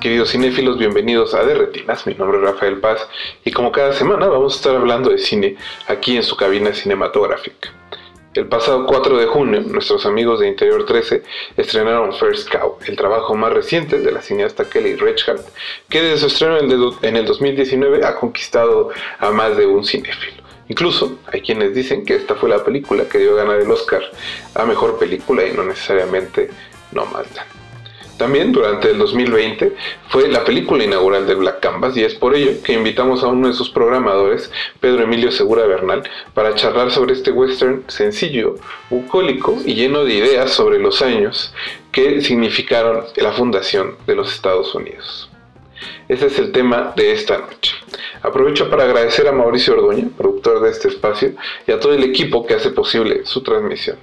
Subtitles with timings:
[0.00, 2.06] Queridos cinéfilos, bienvenidos a De Retinas.
[2.06, 3.06] Mi nombre es Rafael Paz
[3.44, 5.56] y como cada semana vamos a estar hablando de cine
[5.88, 7.72] aquí en su cabina cinematográfica.
[8.34, 11.24] El pasado 4 de junio, nuestros amigos de Interior 13
[11.56, 15.44] estrenaron First Cow, el trabajo más reciente de la cineasta Kelly Reichardt,
[15.88, 19.84] que desde su estreno en el- en el 2019 ha conquistado a más de un
[19.84, 20.42] cinéfilo.
[20.68, 24.02] Incluso hay quienes dicen que esta fue la película que dio a ganar el Oscar
[24.54, 26.50] a mejor película y no necesariamente
[26.92, 27.57] Nomadland.
[28.18, 29.76] También durante el 2020
[30.08, 33.46] fue la película inaugural de Black Canvas y es por ello que invitamos a uno
[33.46, 36.02] de sus programadores, Pedro Emilio Segura Bernal,
[36.34, 38.56] para charlar sobre este western sencillo,
[38.90, 41.54] bucólico y lleno de ideas sobre los años
[41.92, 45.30] que significaron la fundación de los Estados Unidos.
[46.08, 47.76] Ese es el tema de esta noche.
[48.22, 51.34] Aprovecho para agradecer a Mauricio Ordoña, productor de este espacio,
[51.68, 53.96] y a todo el equipo que hace posible su transmisión.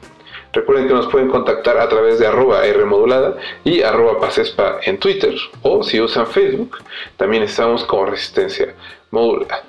[0.56, 5.36] Recuerden que nos pueden contactar a través de arroba Rmodulada y arroba Pasespa en Twitter
[5.64, 6.78] o si usan Facebook,
[7.18, 8.74] también estamos como Resistencia
[9.12, 9.64] Modulada.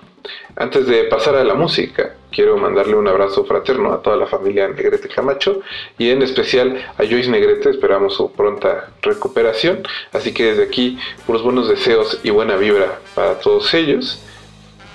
[0.54, 4.68] Antes de pasar a la música, quiero mandarle un abrazo fraterno a toda la familia
[4.68, 5.60] Negrete Camacho
[5.98, 11.42] y en especial a Joyce Negrete, esperamos su pronta recuperación, así que desde aquí puros
[11.42, 14.22] buenos deseos y buena vibra para todos ellos.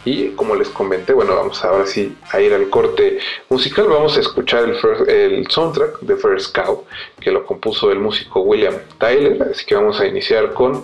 [0.03, 3.87] Y como les comenté, bueno, vamos ahora sí a ir al corte musical.
[3.87, 6.85] Vamos a escuchar el, el soundtrack de First Cow,
[7.19, 9.49] que lo compuso el músico William Tyler.
[9.51, 10.83] Así que vamos a iniciar con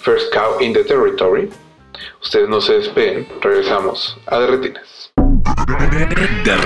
[0.00, 1.48] First Cow in the Territory.
[2.22, 5.12] Ustedes no se despeguen, regresamos a Derretinas.
[6.44, 6.56] De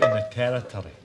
[0.00, 1.03] cow in the territory.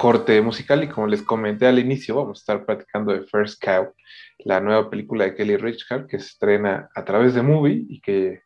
[0.00, 3.92] Corte musical y como les comenté al inicio, vamos a estar platicando de First Cow,
[4.38, 8.40] la nueva película de Kelly Reichardt que se estrena a través de Movie y que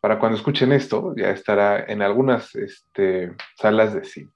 [0.00, 4.30] para cuando escuchen esto ya estará en algunas este, salas de cine.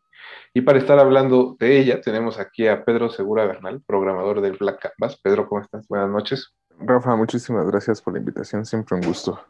[0.54, 4.80] Y para estar hablando de ella, tenemos aquí a Pedro Segura Bernal, programador del Black
[4.80, 5.18] Canvas.
[5.20, 5.88] Pedro, ¿cómo estás?
[5.88, 6.54] Buenas noches.
[6.78, 9.40] Rafa, muchísimas gracias por la invitación, siempre un gusto.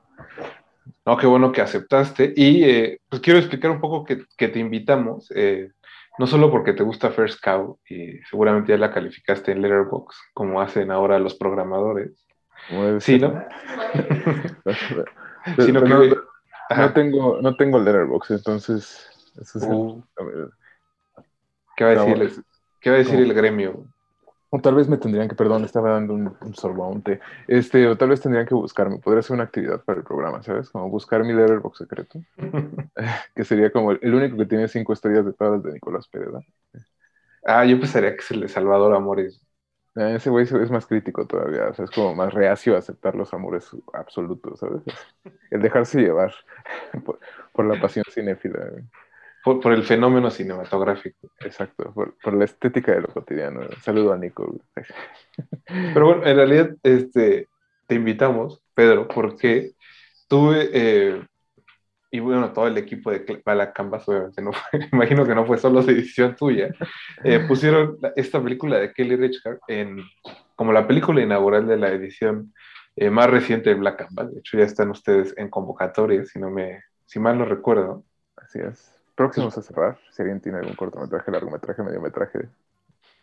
[1.04, 2.32] No, qué bueno que aceptaste.
[2.34, 5.70] Y eh, pues quiero explicar un poco que, que te invitamos, eh,
[6.20, 10.60] no solo porque te gusta First Cow y seguramente ya la calificaste en Letterboxd, como
[10.60, 12.26] hacen ahora los programadores.
[12.98, 13.42] Sí, ¿no?
[15.58, 16.02] Sino que, no,
[16.76, 19.06] no, tengo, no tengo Letterboxd, entonces...
[19.40, 20.04] Eso uh,
[21.74, 22.44] ¿Qué va a decir, el,
[22.82, 23.86] ¿qué va a decir el gremio?
[24.52, 27.20] O tal vez me tendrían que, perdón, estaba dando un, un sorbo a un té.
[27.46, 28.98] Este, o tal vez tendrían que buscarme.
[28.98, 30.70] Podría ser una actividad para el programa, ¿sabes?
[30.70, 32.20] Como buscar mi letterbox secreto.
[33.34, 36.30] que sería como el, único que tiene cinco estrellas de todas de Nicolás Pérez.
[37.44, 39.40] Ah, yo pensaría que es el de Salvador Amores.
[39.96, 43.16] Eh, ese güey es más crítico todavía, o sea, es como más reacio a aceptar
[43.16, 44.82] los amores absolutos, ¿sabes?
[45.50, 46.32] El dejarse llevar
[47.04, 47.18] por,
[47.52, 48.70] por la pasión cinéfila.
[49.42, 51.30] Por, por, el fenómeno cinematográfico.
[51.40, 53.60] Exacto, por, por, la estética de lo cotidiano.
[53.80, 54.60] Saludo a Nico.
[55.66, 57.48] Pero bueno, en realidad este,
[57.86, 59.72] te invitamos, Pedro, porque
[60.28, 61.22] tuve, eh,
[62.12, 65.58] y bueno, todo el equipo de Bala Canvas, obviamente, no fue, imagino que no fue
[65.58, 66.72] solo edición tuya,
[67.24, 70.04] eh, pusieron esta película de Kelly Reichardt en,
[70.54, 72.54] como la película inaugural de la edición
[72.94, 74.32] eh, más reciente de Black Canvas.
[74.32, 78.04] De hecho, ya están ustedes en convocatoria, si, no me, si mal no recuerdo.
[78.36, 79.98] Así es próximos a cerrar.
[80.12, 82.48] Si alguien tiene algún cortometraje, largometraje, mediometraje.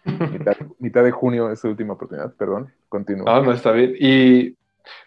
[0.06, 2.72] mitad, mitad de junio es su última oportunidad, perdón.
[2.88, 3.26] Continúa.
[3.26, 3.96] No, no, está bien.
[4.00, 4.56] Y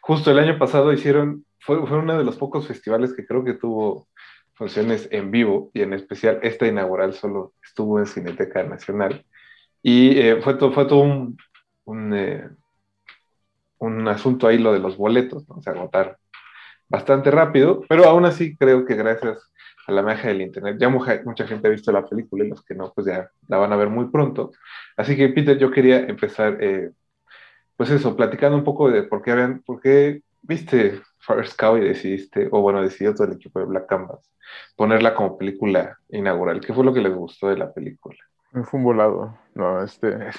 [0.00, 3.54] justo el año pasado hicieron, fue, fue uno de los pocos festivales que creo que
[3.54, 4.08] tuvo
[4.54, 9.24] funciones en vivo y en especial esta inaugural solo estuvo en Cineteca Nacional.
[9.84, 11.36] Y eh, fue, todo, fue todo un,
[11.84, 12.50] un, eh,
[13.78, 15.62] un, asunto ahí lo de los boletos, ¿no?
[15.62, 16.16] se agotaron
[16.88, 19.50] bastante rápido, pero aún así creo que gracias
[19.90, 20.76] a la magia del Internet.
[20.78, 23.58] Ya mucha, mucha, gente ha visto la película y los que no, pues ya la
[23.58, 24.52] van a ver muy pronto.
[24.96, 26.90] Así que, Peter, yo quería empezar, eh,
[27.76, 31.80] pues eso, platicando un poco de por qué, habían, por qué viste First Cow y
[31.80, 34.30] decidiste, o bueno, decidió todo el equipo de Black Canvas,
[34.76, 36.60] ponerla como película inaugural.
[36.60, 38.18] ¿Qué fue lo que les gustó de la película?
[38.52, 39.38] Fue un volado.
[39.54, 40.30] No, este.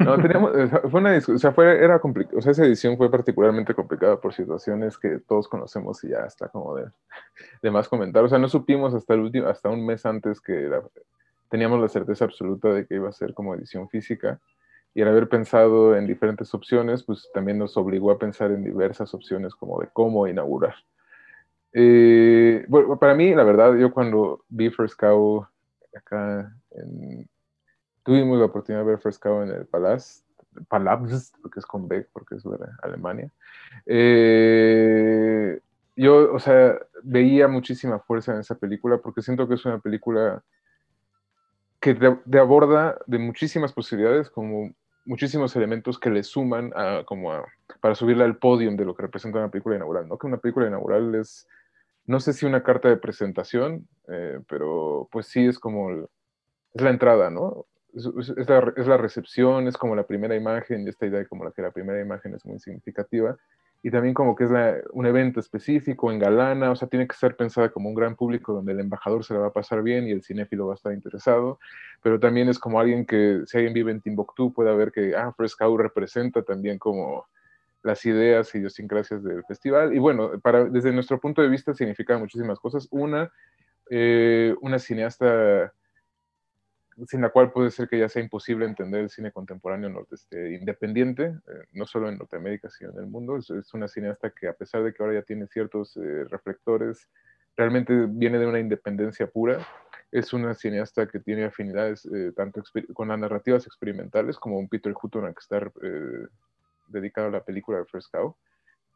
[0.00, 0.52] No, teníamos.
[0.90, 1.36] Fue una discusión.
[1.36, 2.38] O sea, fue, era complicado.
[2.38, 6.48] O sea, esa edición fue particularmente complicada por situaciones que todos conocemos y ya está
[6.48, 6.86] como de,
[7.62, 8.22] de más comentar.
[8.24, 10.70] O sea, no supimos hasta el último, hasta un mes antes que
[11.48, 14.40] teníamos la certeza absoluta de que iba a ser como edición física.
[14.92, 19.12] Y al haber pensado en diferentes opciones, pues también nos obligó a pensar en diversas
[19.14, 20.74] opciones como de cómo inaugurar.
[21.72, 25.46] Eh, bueno, para mí, la verdad, yo cuando vi First Cow
[25.96, 27.28] acá en,
[28.04, 30.22] tuvimos la oportunidad de ver Cow en el Palace,
[30.68, 33.30] Palabs, porque es con B, porque es de Alemania.
[33.86, 35.60] Eh,
[35.96, 40.42] yo, o sea, veía muchísima fuerza en esa película porque siento que es una película
[41.80, 47.44] que te, aborda de muchísimas posibilidades, como muchísimos elementos que le suman a, como a,
[47.80, 50.16] para subirla al podium de lo que representa una película inaugural, ¿no?
[50.16, 51.46] Que una película inaugural es,
[52.06, 56.90] no sé si una carta de presentación, eh, pero pues sí es como, es la
[56.90, 57.66] entrada, ¿no?
[57.94, 61.52] Es, la, es, la, recepción, es como la primera imagen, esta idea de como la
[61.52, 63.36] que la primera imagen es muy significativa,
[63.82, 64.50] y también como que es
[64.92, 68.54] un evento específico, en galana, o sea, tiene que ser pensada como un gran público
[68.54, 70.92] donde el embajador se la va a pasar bien y el cinéfilo va a estar
[70.92, 71.58] interesado,
[72.02, 75.32] pero también es como alguien que, si alguien vive en Timbuktu, pueda ver que, ah,
[75.36, 77.26] Frescau representa también como
[77.82, 82.16] las ideas y idiosincrasias del festival, y bueno, para, desde nuestro punto de vista significa
[82.16, 82.88] muchísimas cosas.
[82.90, 83.30] Una,
[83.90, 85.74] eh, una cineasta
[87.06, 91.24] sin la cual puede ser que ya sea imposible entender el cine contemporáneo este, independiente,
[91.24, 93.36] eh, no solo en Norteamérica, sino en el mundo.
[93.36, 97.08] Es, es, una cineasta que a pesar de que ahora ya tiene ciertos eh, reflectores,
[97.56, 99.58] realmente viene de una independencia pura.
[100.12, 104.94] Es una cineasta que tiene afinidades eh, tanto con las narrativas experimentales como un Peter
[105.00, 105.72] Hutton a que está
[106.86, 108.14] dedicado a la película de First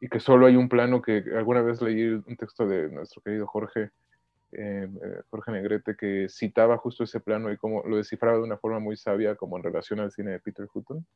[0.01, 3.47] y que solo hay un plano que alguna vez leí un texto de nuestro querido
[3.47, 3.91] Jorge,
[4.53, 8.57] eh, eh, Jorge Negrete, que citaba justo ese plano y como lo descifraba de una
[8.57, 11.07] forma muy sabia, como en relación al cine de Peter Hutton.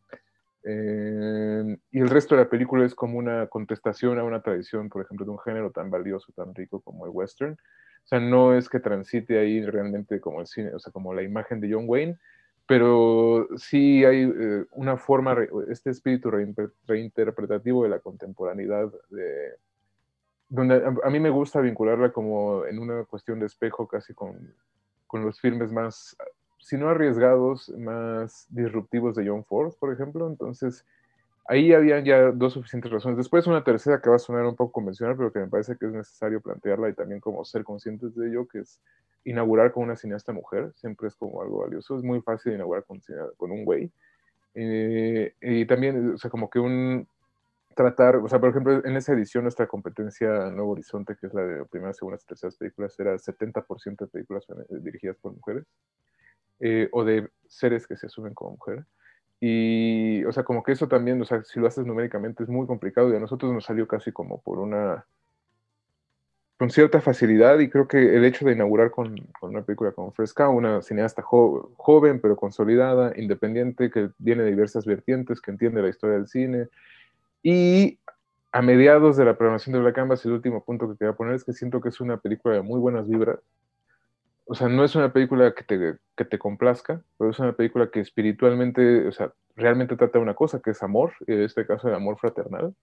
[0.64, 5.02] Eh, y el resto de la película es como una contestación a una tradición, por
[5.02, 7.52] ejemplo, de un género tan valioso, tan rico como el western.
[7.52, 11.22] O sea, no es que transite ahí realmente como el cine, o sea, como la
[11.22, 12.18] imagen de John Wayne,
[12.66, 15.36] pero sí hay eh, una forma,
[15.68, 16.30] este espíritu
[16.86, 19.52] reinterpretativo de la contemporaneidad de,
[20.52, 24.52] donde a, mí me gusta vincularla como en una cuestión de espejo casi con,
[25.06, 26.14] con los filmes más,
[26.58, 30.26] si no arriesgados, más disruptivos de John Ford, por ejemplo.
[30.26, 30.84] Entonces,
[31.46, 33.16] ahí habían ya dos suficientes razones.
[33.16, 35.86] Después una tercera que va a sonar un poco convencional, pero que me parece que
[35.86, 38.78] es necesario plantearla y también como ser conscientes de ello, que es
[39.24, 41.96] inaugurar con una cineasta mujer, siempre es como algo valioso.
[41.96, 43.00] Es muy fácil inaugurar con,
[43.38, 43.90] con un güey.
[44.54, 47.08] Eh, y también, o sea, como que un
[47.74, 51.42] tratar, o sea, por ejemplo, en esa edición nuestra competencia Nuevo Horizonte, que es la
[51.42, 55.64] de primeras, segundas y terceras películas, era 70% de películas dirigidas por mujeres,
[56.60, 58.84] eh, o de seres que se asumen como mujeres.
[59.40, 62.66] Y, o sea, como que eso también, o sea, si lo haces numéricamente es muy
[62.66, 65.04] complicado y a nosotros nos salió casi como por una,
[66.62, 70.12] con cierta facilidad y creo que el hecho de inaugurar con, con una película como
[70.12, 75.88] Fresca, una cineasta joven pero consolidada, independiente, que viene de diversas vertientes, que entiende la
[75.88, 76.68] historia del cine,
[77.42, 77.98] y
[78.52, 81.44] a mediados de la programación de Black Canvas, el último punto que quería poner es
[81.44, 83.40] que siento que es una película de muy buenas vibras.
[84.44, 87.90] O sea, no es una película que te, que te complazca, pero es una película
[87.90, 91.88] que espiritualmente, o sea, realmente trata una cosa, que es amor, y en este caso
[91.88, 92.74] el amor fraternal,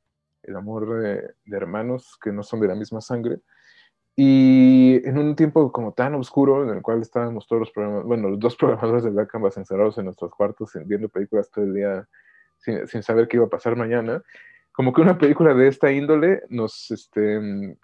[0.43, 3.39] el amor de, de hermanos que no son de la misma sangre.
[4.15, 8.29] Y en un tiempo como tan oscuro, en el cual estábamos todos los programas, bueno,
[8.29, 12.07] los dos programadores de Black Canvas encerrados en nuestros cuartos, viendo películas todo el día,
[12.59, 14.23] sin, sin, saber qué iba a pasar mañana,
[14.71, 17.75] como que una película de esta índole nos, este,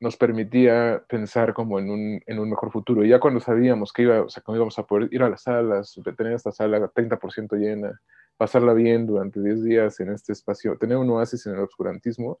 [0.00, 3.04] nos permitía pensar como en un, en un mejor futuro.
[3.04, 5.98] Y ya cuando sabíamos que iba, o sea, íbamos a poder ir a las salas,
[6.16, 8.00] tener esta sala 30% llena,
[8.36, 12.40] pasarla bien durante 10 días en este espacio, tener un oasis en el obscurantismo,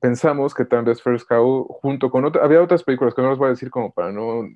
[0.00, 3.38] pensamos que tal vez First Cow, junto con otras, había otras películas que no les
[3.38, 4.48] voy a decir como para no,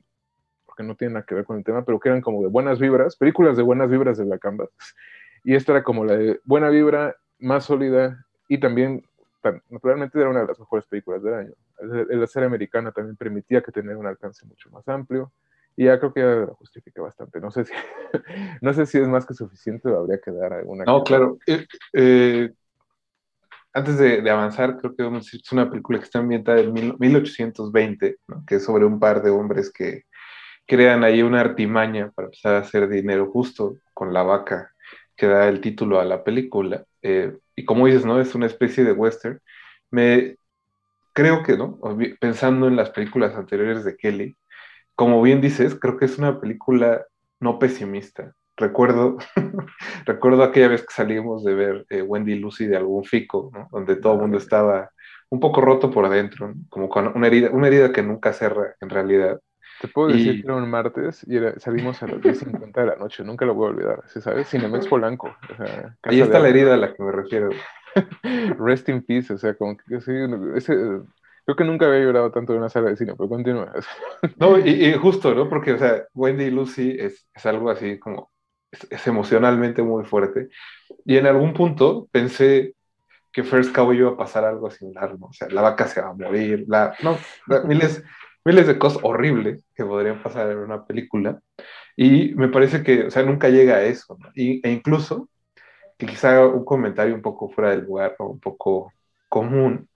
[0.64, 2.78] porque no tienen nada que ver con el tema, pero que eran como de buenas
[2.78, 4.70] vibras, películas de buenas vibras de la Canvas.
[5.44, 9.04] Y esta era como la de buena vibra, más sólida y también,
[9.70, 11.52] naturalmente era una de las mejores películas del año.
[11.80, 15.32] La serie americana también permitía que tenía un alcance mucho más amplio
[15.76, 17.40] y ya creo que ya la justifica bastante.
[17.40, 17.72] No sé si,
[18.60, 20.84] no sé si es más que suficiente o habría que dar alguna.
[20.84, 21.38] No, claro.
[21.46, 22.52] Eh, eh,
[23.72, 26.18] antes de, de, avanzar, creo que vamos a decir que es una película que está
[26.18, 28.44] ambientada en mil, 1820, ¿no?
[28.46, 30.04] que es sobre un par de hombres que
[30.66, 34.72] crean ahí una artimaña para empezar a hacer dinero justo con la vaca
[35.16, 36.84] que da el título a la película.
[37.02, 38.20] Eh, y como dices, ¿no?
[38.20, 39.40] Es una especie de western.
[39.90, 40.36] Me
[41.12, 41.78] creo que, ¿no?
[42.20, 44.36] Pensando en las películas anteriores de Kelly,
[44.94, 47.06] como bien dices, creo que es una película
[47.40, 48.34] no pesimista.
[48.56, 49.18] Recuerdo,
[50.06, 53.68] recuerdo aquella vez que salimos de ver eh, Wendy Lucy de algún fico, ¿no?
[53.72, 54.90] donde todo el mundo estaba
[55.30, 56.54] un poco roto por adentro, ¿no?
[56.68, 59.40] como con una herida, una herida que nunca cerra en realidad.
[59.82, 60.40] Te puedo decir y...
[60.40, 63.54] que era un martes y era, salimos a las 10.50 de la noche, nunca lo
[63.54, 64.48] voy a olvidar, ¿sabes?
[64.48, 65.34] Cinemex Polanco.
[65.50, 67.50] O sea, Ahí está la herida a la que me refiero.
[68.60, 70.12] Rest in peace, o sea, como que sí,
[70.54, 70.72] ese,
[71.44, 73.72] creo que nunca había llorado tanto en una sala de cine, pero continúa.
[74.38, 75.48] No, y, y, justo, ¿no?
[75.48, 78.30] Porque, o sea, Wendy y Lucy es, es algo así como,
[78.70, 80.48] es, es, emocionalmente muy fuerte.
[81.04, 82.76] Y en algún punto pensé
[83.32, 85.26] que First Cow iba a pasar algo similar, ¿no?
[85.26, 88.04] O sea, la vaca se va a morir, la, no, la, miles
[88.44, 91.40] miles de cosas horribles que podrían pasar en una película.
[91.96, 94.16] Y me parece que, o sea, nunca llega a eso.
[94.18, 94.30] ¿no?
[94.34, 95.28] Y, e incluso,
[95.98, 98.92] que quizá un comentario un poco fuera del lugar o un poco
[99.28, 99.88] común,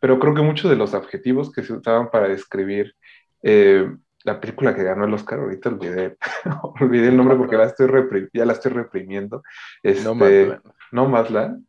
[0.00, 2.94] pero creo que muchos de los adjetivos que se usaban para describir
[3.42, 3.90] eh,
[4.22, 6.16] la película que ganó el Oscar, ahorita olvidé,
[6.80, 7.88] olvidé el nombre porque la estoy
[8.32, 9.42] ya la estoy reprimiendo,
[9.82, 10.58] este,
[10.92, 11.66] no Madland,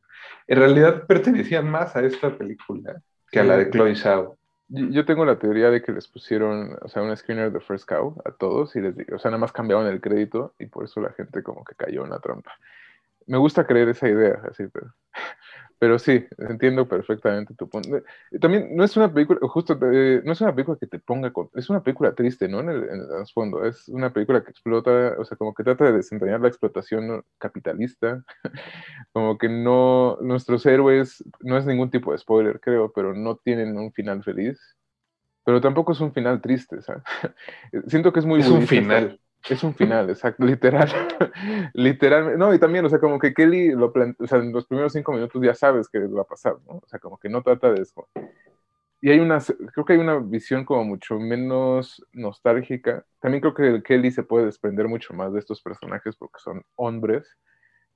[0.47, 3.01] en realidad pertenecían más a esta película
[3.31, 4.37] que a la de Chloe Zhao.
[4.67, 8.19] Yo tengo la teoría de que les pusieron, o sea, un screener de First Cow
[8.25, 11.11] a todos y les o sea, nada más cambiaban el crédito y por eso la
[11.13, 12.51] gente como que cayó en la trampa.
[13.27, 14.93] Me gusta creer esa idea, así, pero,
[15.77, 18.01] pero sí, entiendo perfectamente tu punto.
[18.39, 21.49] También no es una película, justo, eh, no es una película que te ponga, con,
[21.53, 22.61] es una película triste, ¿no?
[22.61, 25.85] En el, en el fondo, es una película que explota, o sea, como que trata
[25.85, 28.23] de desentrañar la explotación capitalista,
[29.11, 33.77] como que no, nuestros héroes, no es ningún tipo de spoiler, creo, pero no tienen
[33.77, 34.59] un final feliz,
[35.43, 37.03] pero tampoco es un final triste, ¿sabes?
[37.87, 38.39] Siento que es muy...
[38.39, 39.19] Es un final.
[39.49, 40.89] Es un final, exacto, literal.
[41.73, 42.37] Literalmente.
[42.37, 45.11] No, y también, o sea, como que Kelly lo o sea, en los primeros cinco
[45.11, 46.77] minutos ya sabes que va a pasar, ¿no?
[46.77, 48.07] O sea, como que no trata de eso.
[49.01, 49.37] Y hay una,
[49.71, 53.05] creo que hay una visión como mucho menos nostálgica.
[53.19, 57.37] También creo que Kelly se puede desprender mucho más de estos personajes porque son hombres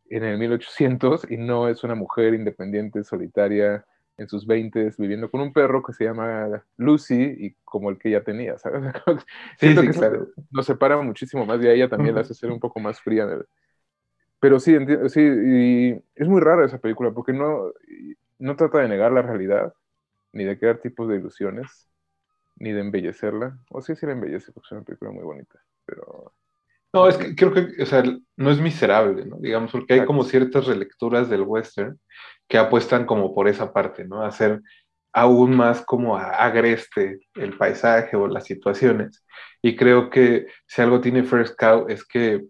[0.10, 3.86] en el 1800 y no es una mujer independiente, solitaria,
[4.20, 8.10] en sus 20 viviendo con un perro que se llama Lucy y como el que
[8.10, 8.84] ella tenía, ¿sabes?
[9.58, 10.28] Sí, sí, que claro.
[10.52, 13.28] nos separa muchísimo más de ella también la hace ser un poco más fría.
[14.40, 14.76] Pero sí,
[15.08, 17.74] sí, y es muy rara esa película porque no,
[18.40, 19.74] no trata de negar la realidad,
[20.34, 21.90] ni de crear tipos de ilusiones,
[22.58, 23.60] ni de embellecerla.
[23.70, 25.60] O sí, sí la embellece porque es una película muy bonita.
[25.86, 26.34] pero...
[26.94, 28.04] No, es que creo que, o sea,
[28.36, 29.38] no es miserable, ¿no?
[29.40, 32.00] Digamos, porque hay como ciertas relecturas del western
[32.48, 34.24] que apuestan como por esa parte, ¿no?
[34.24, 34.62] Hacer
[35.14, 39.24] aún más como agreste el paisaje o las situaciones.
[39.62, 42.46] Y creo que si algo tiene First Cow es que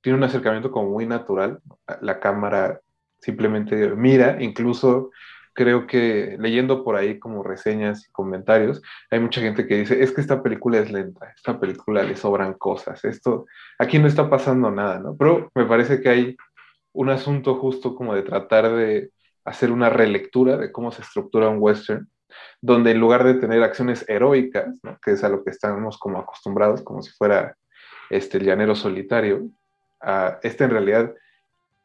[0.00, 1.60] tiene un acercamiento como muy natural.
[2.00, 2.80] La cámara
[3.20, 5.10] simplemente mira, incluso
[5.54, 10.12] creo que leyendo por ahí como reseñas y comentarios, hay mucha gente que dice, es
[10.12, 13.46] que esta película es lenta, esta película le sobran cosas, esto,
[13.78, 15.16] aquí no está pasando nada, ¿no?
[15.16, 16.36] Pero me parece que hay
[16.92, 19.10] un asunto justo como de tratar de
[19.44, 22.08] hacer una relectura de cómo se estructura un western,
[22.60, 26.82] donde en lugar de tener acciones heroicas, que es a lo que estamos como acostumbrados,
[26.82, 27.56] como si fuera
[28.08, 29.48] este, el llanero solitario,
[30.00, 31.14] a este en realidad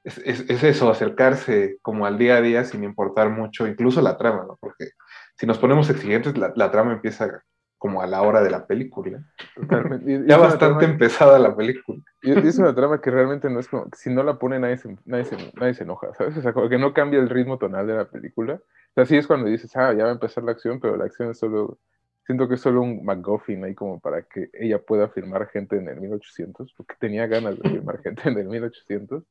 [0.07, 4.17] es, es, es, eso, acercarse como al día a día sin importar mucho, incluso la
[4.17, 4.57] trama, ¿no?
[4.59, 4.91] Porque
[5.35, 7.43] si nos ponemos exigentes, la, la trama empieza
[7.77, 9.23] como a la hora de la película.
[9.55, 10.23] Totalmente.
[10.27, 12.01] Ya bastante trama- empezada la película.
[12.21, 14.97] Y es una trama que realmente no es como, si no la pone nadie se,
[15.05, 16.37] nadie se, nadie se enoja, ¿sabes?
[16.37, 18.55] O sea, como que no cambia el ritmo tonal de la película.
[18.55, 21.05] O sea, sí es cuando dices, ah, ya va a empezar la acción, pero la
[21.05, 21.77] acción es solo,
[22.25, 25.87] siento que es solo un MacGuffin ahí como para que ella pueda filmar gente en
[25.87, 29.23] el 1800, porque tenía ganas de filmar gente en el 1800.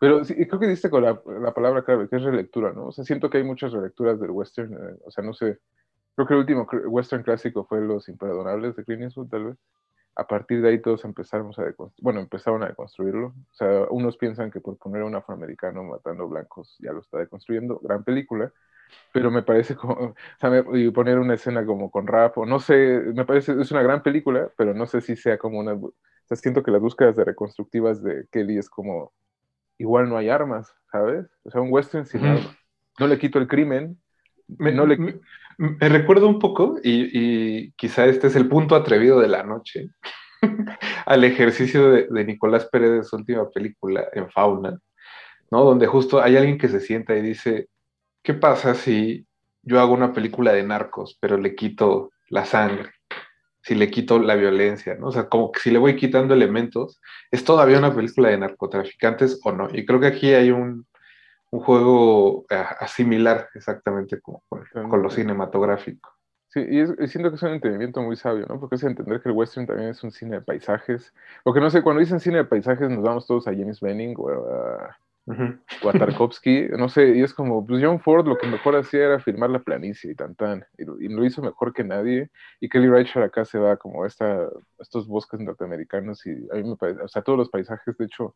[0.00, 2.86] Pero sí, creo que diste con la, la palabra clave, que es relectura, ¿no?
[2.88, 5.58] O sea, siento que hay muchas relecturas del western, eh, o sea, no sé,
[6.16, 9.58] creo que el último western clásico fue Los Imperdonables de Clint Eastwood, tal vez
[10.16, 11.64] a partir de ahí todos empezamos a
[12.02, 13.28] bueno, empezaron a deconstruirlo.
[13.28, 17.18] O sea, unos piensan que por poner a un afroamericano matando blancos ya lo está
[17.18, 18.52] deconstruyendo, gran película,
[19.12, 22.46] pero me parece como, o sea, me- y poner una escena como con rap, o
[22.46, 25.74] no sé, me parece, es una gran película, pero no sé si sea como una,
[25.74, 25.92] o
[26.26, 29.12] sea, siento que las búsquedas de reconstructivas de Kelly es como,
[29.80, 31.26] igual no hay armas, ¿sabes?
[31.42, 32.56] O sea, un western sin armas.
[32.98, 33.98] No le quito el crimen,
[34.46, 35.20] Me, no le me,
[35.56, 39.90] me recuerdo un poco, y, y quizá este es el punto atrevido de la noche,
[41.06, 44.78] al ejercicio de, de Nicolás Pérez de su última película, en Fauna,
[45.50, 45.64] ¿no?
[45.64, 47.68] Donde justo hay alguien que se sienta y dice,
[48.22, 49.26] ¿qué pasa si
[49.62, 52.90] yo hago una película de narcos, pero le quito la sangre?
[53.62, 55.08] Si le quito la violencia, ¿no?
[55.08, 59.40] O sea, como que si le voy quitando elementos, ¿es todavía una película de narcotraficantes
[59.44, 59.68] o no?
[59.72, 60.86] Y creo que aquí hay un,
[61.50, 66.10] un juego eh, similar exactamente como con, con lo cinematográfico.
[66.48, 68.58] Sí, y, es- y siento que es un entendimiento muy sabio, ¿no?
[68.58, 71.12] Porque es entender que el western también es un cine de paisajes.
[71.44, 74.28] Porque no sé, cuando dicen cine de paisajes nos vamos todos a James Benning o
[74.30, 74.98] a,
[75.30, 75.58] Ujú.
[75.84, 79.04] o a Tarkovsky, no sé, y es como, pues John Ford lo que mejor hacía
[79.04, 82.88] era filmar la planicie y tan tan, y, lo- hizo mejor que nadie, y Kelly
[82.88, 87.08] Reichardt acá se va como a estos bosques norteamericanos, y a mí me parece, o
[87.08, 88.34] sea, todos los paisajes, de hecho,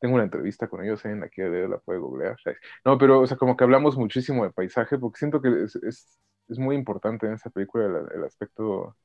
[0.00, 2.36] tengo una entrevista con ellos en aquí de la puede googlear.
[2.84, 6.18] No, pero, o sea, como que hablamos muchísimo de paisaje, porque siento que es, es,
[6.48, 8.96] es muy importante en esa película el, el aspecto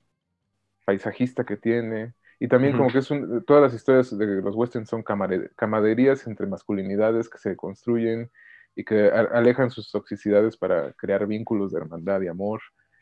[0.86, 2.14] paisajista que tiene.
[2.40, 2.84] Y también Ujú.
[2.84, 7.30] como que es un, todas las historias de los westerns son camare- camaderías entre masculinidades
[7.30, 8.32] que se construyen
[8.76, 12.62] y que a- alejan sus toxicidades para crear vínculos de hermandad y amor.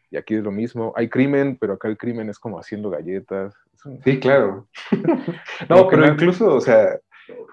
[0.09, 0.93] Y aquí es lo mismo.
[0.95, 3.53] Hay crimen, pero acá el crimen es como haciendo galletas.
[3.85, 4.67] Un- Sí, claro.
[5.69, 6.97] No, pero incluso, o sea,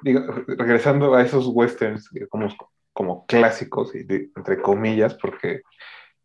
[0.02, 2.48] digo, regresando a esos westerns eh, como,
[2.92, 5.62] como clásicos, entre comillas, porque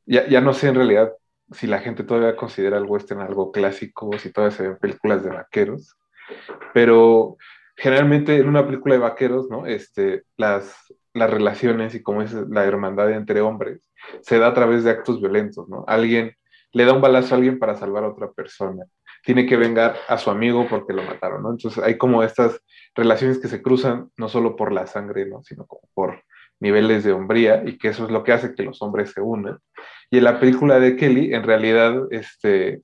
[0.06, 1.12] ya, ya no sé en realidad
[1.51, 5.29] si la gente todavía considera el western algo clásico, si todavía se ven películas de
[5.29, 5.95] vaqueros,
[6.73, 7.38] pero
[7.75, 9.65] generalmente en una película de vaqueros, ¿no?
[9.65, 13.89] Este, las, las relaciones y como es la hermandad entre hombres
[14.21, 15.83] se da a través de actos violentos, ¿no?
[15.88, 16.35] Alguien
[16.71, 18.85] le da un balazo a alguien para salvar a otra persona,
[19.23, 21.45] tiene que vengar a su amigo porque lo mataron.
[21.49, 22.62] Entonces hay como estas
[22.95, 25.43] relaciones que se cruzan no solo por la sangre, ¿no?
[25.43, 26.23] Sino como por
[26.59, 29.59] niveles de hombría y que eso es lo que hace que los hombres se unan.
[30.12, 32.82] Y en la película de Kelly, en realidad, este,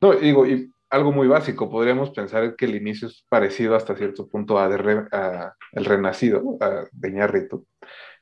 [0.00, 4.28] no, digo, y algo muy básico, podríamos pensar que el inicio es parecido hasta cierto
[4.28, 4.66] punto a,
[5.72, 7.56] El Renacido, a de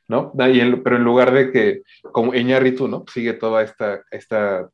[0.09, 0.33] ¿no?
[0.49, 3.05] Y en- pero en lugar de que, como Iñárritu, ¿no?
[3.13, 4.69] Sigue toda esta, esta,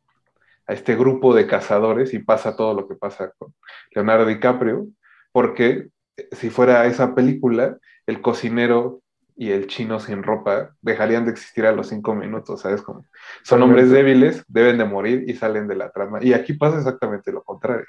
[0.66, 3.54] a este grupo de cazadores y pasa todo lo que pasa con
[3.92, 4.86] Leonardo DiCaprio,
[5.32, 5.88] porque
[6.32, 9.02] si fuera esa película, el cocinero
[9.36, 12.82] y el chino sin ropa dejarían de existir a los cinco minutos, ¿sabes?
[12.82, 13.04] Como
[13.42, 16.18] son hombres débiles, deben de morir y salen de la trama.
[16.22, 17.84] Y aquí pasa exactamente lo contrario.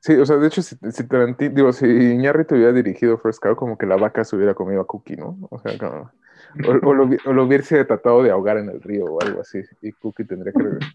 [0.00, 3.54] Sí, o sea, de hecho, si, si Tarantino, digo, si Iñárritu hubiera dirigido First Cow,
[3.54, 5.38] como que la vaca se hubiera comido a Cookie, ¿no?
[5.50, 6.10] O sea, como,
[6.66, 9.60] o, o lo, o lo hubiese tratado de ahogar en el río o algo así,
[9.80, 10.92] y Cookie tendría que regresar.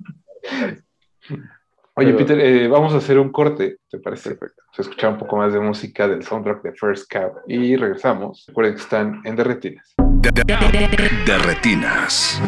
[2.00, 4.36] Oye, Pero- Peter, eh, vamos a hacer un corte, ¿te parece?
[4.36, 4.62] Perfecto.
[4.74, 8.46] Se escucha un poco más de música del soundtrack de First Cow y regresamos.
[8.50, 9.96] Recuerden que están en Derretinas.
[10.20, 12.42] De, retinas.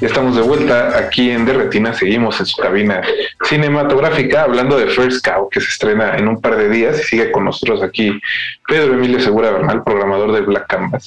[0.00, 3.02] Ya estamos de vuelta aquí en Derretina, seguimos en su cabina
[3.44, 7.30] cinematográfica hablando de First Cow, que se estrena en un par de días y sigue
[7.30, 8.18] con nosotros aquí
[8.66, 11.06] Pedro Emilio Segura Bernal, programador de Black Canvas.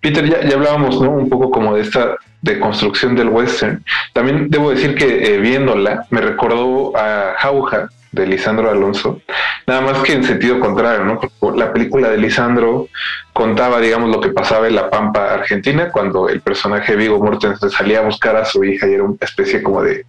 [0.00, 1.12] Peter, ya, ya hablábamos ¿no?
[1.12, 3.82] un poco como de esta deconstrucción del western.
[4.12, 9.20] También debo decir que eh, viéndola me recordó a Jauja de Lisandro Alonso,
[9.66, 11.20] nada más que en sentido contrario, ¿no?
[11.38, 12.88] Porque la película de Lisandro
[13.32, 17.98] contaba, digamos, lo que pasaba en la Pampa Argentina cuando el personaje Vigo Mortensen salía
[17.98, 20.06] a buscar a su hija y era una especie como de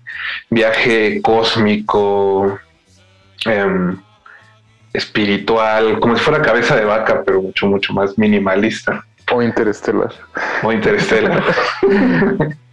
[0.49, 2.59] viaje cósmico,
[3.45, 3.97] em,
[4.93, 9.03] espiritual, como si fuera cabeza de vaca, pero mucho, mucho más minimalista.
[9.31, 10.13] O interestelar.
[10.61, 11.43] O interestelar.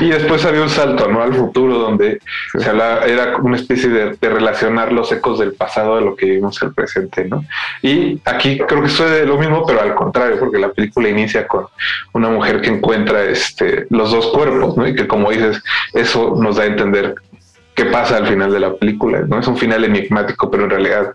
[0.00, 1.22] y después había un salto ¿no?
[1.22, 2.20] al futuro donde
[2.58, 6.60] se hablaba, era una especie de, relacionar los ecos del pasado a lo que vivimos
[6.62, 7.44] el presente, ¿no?
[7.82, 11.66] Y aquí creo que sucede lo mismo, pero al contrario, porque la película inicia con
[12.12, 14.86] una mujer que encuentra este, los dos cuerpos, ¿no?
[14.86, 17.14] Y que como dices, eso nos da a entender
[17.74, 19.40] qué pasa al final de la película, ¿no?
[19.40, 21.14] Es un final enigmático, pero en realidad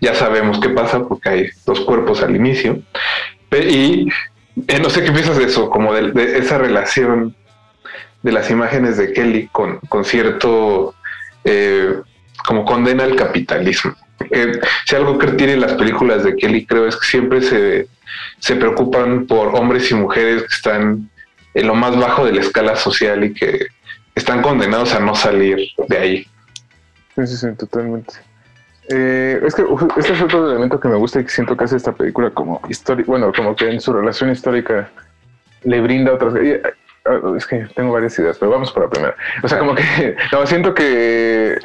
[0.00, 2.80] ya sabemos qué pasa porque hay dos cuerpos al inicio.
[3.52, 4.08] Y
[4.68, 7.34] eh, no sé qué piensas de eso, como de esa relación
[8.26, 10.96] de las imágenes de Kelly con, con cierto,
[11.44, 11.94] eh,
[12.44, 13.94] como condena al capitalismo.
[14.32, 17.86] Eh, si algo que tienen las películas de Kelly, creo, es que siempre se,
[18.40, 21.08] se preocupan por hombres y mujeres que están
[21.54, 23.66] en lo más bajo de la escala social y que
[24.16, 26.26] están condenados a no salir de ahí.
[27.14, 28.14] Sí, sí, sí, totalmente.
[28.88, 29.62] Eh, es que
[29.98, 32.60] este es otro elemento que me gusta y que siento que hace esta película como
[32.68, 34.90] histórica, bueno, como que en su relación histórica
[35.62, 36.34] le brinda otras.
[37.36, 39.16] Es que tengo varias ideas, pero vamos por la primera.
[39.42, 40.16] O sea, como que
[40.46, 41.58] siento que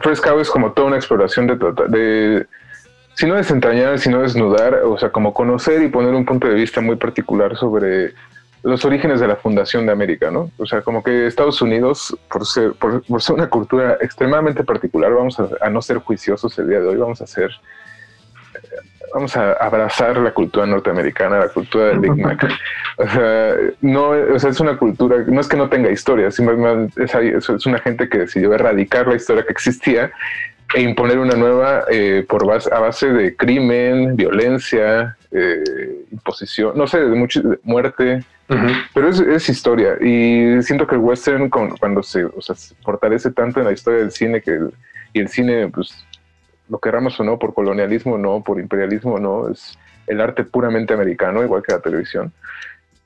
[0.00, 1.56] First Cow es como toda una exploración de,
[1.88, 2.46] de
[3.14, 6.80] si no desentrañar, sino desnudar, o sea, como conocer y poner un punto de vista
[6.80, 8.14] muy particular sobre
[8.62, 10.50] los orígenes de la fundación de América, ¿no?
[10.58, 15.38] O sea, como que Estados Unidos, por ser, por ser una cultura extremadamente particular, vamos
[15.40, 17.50] a, a, no ser juiciosos el día de hoy, vamos a ser,
[19.14, 22.46] vamos a abrazar la cultura norteamericana, la cultura del Big Mac.
[23.00, 27.04] O sea, no, o sea, es una cultura, no es que no tenga historia, simplemente
[27.04, 27.14] es,
[27.48, 30.10] es una gente que decidió erradicar la historia que existía
[30.74, 36.86] e imponer una nueva eh, por base, a base de crimen, violencia, eh, imposición, no
[36.86, 38.76] sé, de mucha muerte, uh -huh.
[38.92, 39.96] pero es, es, historia.
[40.00, 43.72] Y siento que el western, con, cuando se, o sea, se, fortalece tanto en la
[43.72, 44.70] historia del cine, que el,
[45.12, 46.04] y el cine, pues,
[46.68, 51.42] lo querramos o no, por colonialismo no, por imperialismo no, es el arte puramente americano,
[51.42, 52.32] igual que la televisión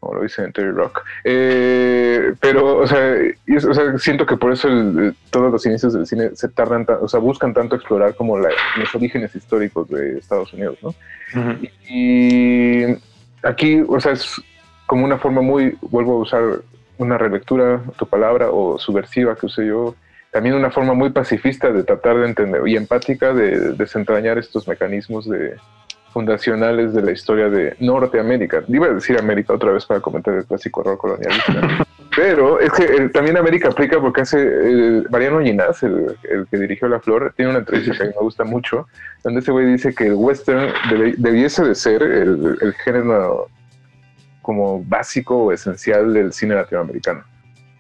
[0.03, 1.05] como lo dice en Terry Rock.
[1.23, 3.15] Eh, pero, o sea,
[3.47, 6.85] es, o sea, siento que por eso el, todos los inicios del cine se tardan,
[7.01, 8.49] o sea, buscan tanto explorar como la,
[8.79, 10.89] los orígenes históricos de Estados Unidos, ¿no?
[10.89, 10.95] Uh
[11.35, 11.71] -huh.
[11.89, 12.99] y, y,
[13.45, 14.43] aquí, o sea, es
[14.87, 16.43] como una forma muy, vuelvo a usar
[16.99, 19.95] una relectura, tu palabra, o subversiva que usé yo,
[20.33, 25.29] también una forma muy pacifista de tratar de entender y empática de desentrañar estos mecanismos
[25.29, 25.57] de,
[26.13, 28.63] fundacionales de la historia de Norteamérica.
[28.69, 31.87] Iba a decir América otra vez para comentar el clásico horror colonialista.
[32.17, 36.59] Pero es que eh, también América aplica porque hace eh, Mariano Ginás, el, el, que
[36.59, 38.87] dirigió La Flor, tiene una entrevista que a mí me gusta mucho,
[39.25, 43.49] donde ese güey dice que el western deb debiese de ser el, el género
[44.43, 47.25] como básico o esencial del cine latinoamericano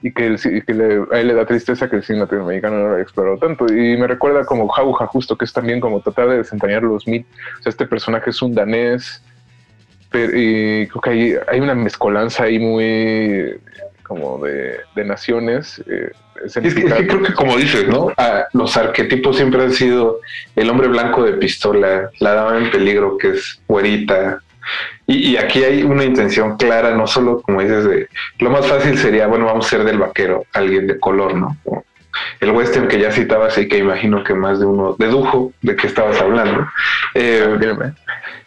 [0.02, 2.88] y que, y que le, a él le da tristeza que el cine latinoamericano no
[2.88, 3.66] lo haya explorado tanto.
[3.72, 7.30] Y me recuerda como Jauja, justo, que es también como tratar de desentrañar los mitos.
[7.60, 9.22] O sea, este personaje es un danés,
[10.10, 13.60] pero, y creo que hay, hay una mezcolanza ahí muy
[14.02, 15.82] como de, de naciones.
[15.88, 16.10] Eh,
[16.44, 18.12] es, es, que, es, que, creo que como dices, ¿no?
[18.16, 20.20] Ah, los arquetipos siempre han sido
[20.56, 24.42] el hombre blanco de pistola, la dama en peligro que es güerita,
[25.06, 28.96] y, y, aquí hay una intención clara, no solo como dices, de lo más fácil
[28.98, 31.56] sería, bueno, vamos a ser del vaquero, alguien de color, ¿no?
[32.40, 35.86] El western que ya citabas y que imagino que más de uno dedujo de qué
[35.86, 36.66] estabas hablando.
[37.14, 37.56] Eh,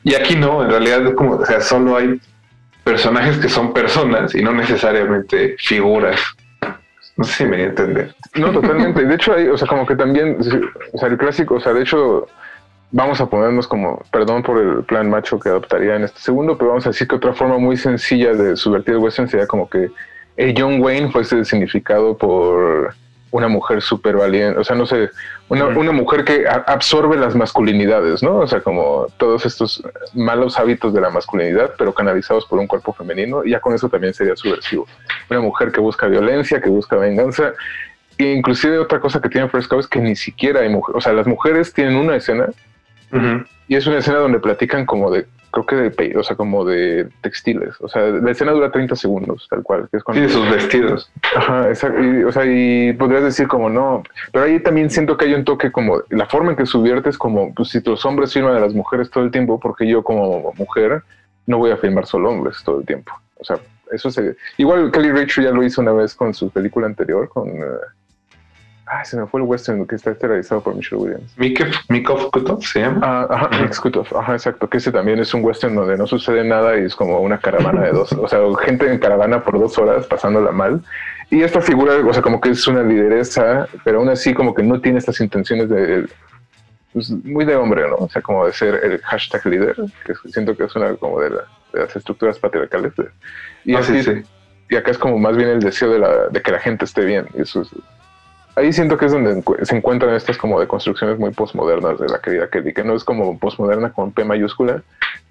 [0.04, 2.20] y aquí no, en realidad es como, o sea, solo hay
[2.84, 6.20] personajes que son personas y no necesariamente figuras.
[7.18, 8.16] No sé si me voy a entender.
[8.36, 9.06] No, totalmente.
[9.06, 10.38] De hecho, hay, o sea, como que también,
[10.94, 12.28] o sea, el clásico, o sea, de hecho,
[12.92, 16.70] vamos a ponernos como, perdón por el plan macho que adoptaría en este segundo, pero
[16.70, 19.90] vamos a decir que otra forma muy sencilla de subvertir el western sería como que
[20.38, 22.94] el John Wayne fuese significado por
[23.32, 25.10] una mujer súper valiente, o sea, no sé,
[25.50, 28.38] una, una, mujer que absorbe las masculinidades, ¿no?
[28.38, 32.94] O sea, como todos estos malos hábitos de la masculinidad, pero canalizados por un cuerpo
[32.94, 34.88] femenino, y ya con eso también sería subversivo.
[35.30, 37.52] Una mujer que busca violencia, que busca venganza,
[38.18, 41.12] e inclusive otra cosa que tiene Fresco es que ni siquiera hay mujeres, o sea,
[41.12, 42.48] las mujeres tienen una escena
[43.68, 47.08] Y es una escena donde platican como de, creo que de, o sea, como de
[47.22, 47.76] textiles.
[47.80, 50.28] O sea, la escena dura 30 segundos, tal cual, que es cuando...
[50.28, 51.12] Sí, sus vestidos.
[51.36, 52.04] Ajá, exacto.
[52.04, 55.46] Y, o sea, y podrías decir como no, pero ahí también siento que hay un
[55.46, 58.60] toque como la forma en que subvierte es como pues, si los hombres filman a
[58.60, 61.04] las mujeres todo el tiempo, porque yo como mujer
[61.48, 63.12] no voy a filmar solo hombres todo el tiempo.
[63.38, 63.58] O sea,
[63.92, 67.50] eso se igual Kelly Rachel ya lo hizo una vez con su película anterior con
[67.50, 67.64] eh,
[68.88, 71.34] ah, se me fue el western que está esterilizado por Michelle Williams.
[71.90, 73.00] Mikov Kutov se llama.
[73.04, 76.44] Ah, ajá, Nick Skutov, ajá, exacto, que ese también es un western donde no sucede
[76.44, 79.78] nada y es como una caravana de dos, o sea, gente en caravana por dos
[79.78, 80.82] horas pasándola mal.
[81.32, 84.62] Y esta figura, o sea, como que es una lideresa, pero aún así como que
[84.62, 86.08] no tiene estas intenciones de,
[86.94, 87.96] pues, muy de hombre, ¿no?
[87.96, 91.32] O sea, como de ser el hashtag líder, que siento que es una como de,
[91.32, 92.96] la- de las estructuras patriarcales.
[92.96, 93.10] de-
[93.66, 94.24] y, Ah, sí, así- sí.
[94.70, 97.04] y acá es como más bien el deseo de, la, de que la gente esté
[97.04, 97.26] bien.
[97.36, 97.70] Y eso es-
[98.56, 102.20] ahí siento que es donde se encuentran estas como de construcciones muy postmodernas de la
[102.20, 104.82] querida Kelly, que no es como postmoderna con P mayúscula,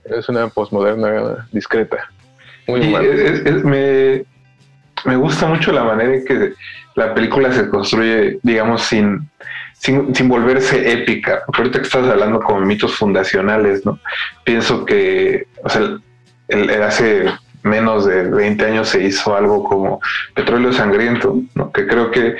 [0.04, 2.10] es una postmoderna discreta.
[2.66, 3.06] Muy Y humana.
[3.06, 4.24] es- es- me,
[5.04, 6.52] me gusta mucho la manera en que
[6.94, 9.28] la película se construye, digamos, sin,
[9.74, 11.42] sin, sin volverse épica.
[11.46, 13.98] Porque ahorita que estás hablando como mitos fundacionales, ¿no?
[14.44, 15.82] Pienso que, o sea,
[16.48, 17.24] el- el- hace
[17.62, 20.00] menos de 20 años se hizo algo como
[20.34, 21.72] Petróleo Sangriento, ¿no?
[21.72, 22.37] Que creo que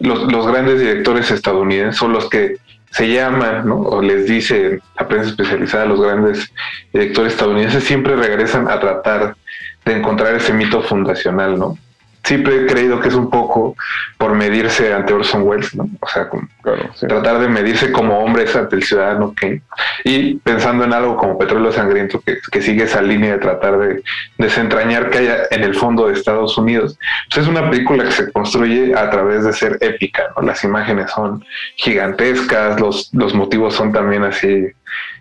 [0.00, 2.56] los, los grandes directores estadounidenses son los que
[2.90, 3.80] se llaman, ¿no?
[3.80, 6.52] O les dice la prensa especializada, los grandes
[6.92, 9.36] directores estadounidenses siempre regresan a tratar
[9.84, 11.76] de encontrar ese mito fundacional, ¿no?
[12.24, 13.76] Siempre he creído que es un poco
[14.18, 15.88] por medirse ante Orson Welles, ¿no?
[16.00, 17.06] O sea, como Claro, sí.
[17.06, 19.60] tratar de medirse como hombres ante el ciudadano Kane.
[20.04, 24.02] Y pensando en algo como Petróleo Sangriento, que, que sigue esa línea de tratar de
[24.38, 26.98] desentrañar que haya en el fondo de Estados Unidos.
[27.28, 30.42] Pues es una película que se construye a través de ser épica, ¿no?
[30.42, 31.44] Las imágenes son
[31.76, 34.66] gigantescas, los, los motivos son también así,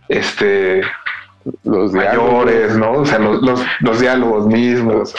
[0.07, 0.81] este,
[1.63, 2.91] Los mayores, ¿no?
[2.93, 5.13] O sea, los, los, los diálogos mismos,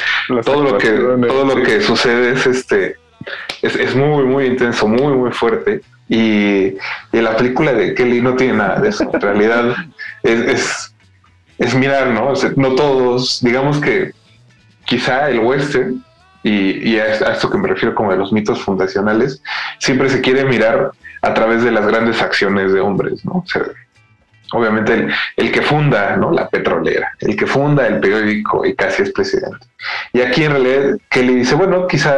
[0.44, 2.96] todo lo que, todo lo que sucede es este,
[3.62, 5.82] es, es muy, muy intenso, muy, muy fuerte.
[6.08, 6.74] Y,
[7.12, 9.08] y la película de Kelly no tiene nada de eso.
[9.12, 9.74] En realidad
[10.22, 10.94] es, es,
[11.58, 12.28] es mirar, ¿no?
[12.28, 14.12] O sea, no todos, digamos que
[14.84, 16.04] quizá el western,
[16.42, 19.42] y, y a, a esto que me refiero como de los mitos fundacionales,
[19.78, 20.90] siempre se quiere mirar
[21.22, 23.32] a través de las grandes acciones de hombres, ¿no?
[23.32, 23.62] O sea,
[24.54, 26.30] obviamente el, el que funda ¿no?
[26.30, 29.58] la petrolera, el que funda el periódico y casi es presidente.
[30.12, 32.14] Y aquí en realidad Kelly dice, bueno, quizá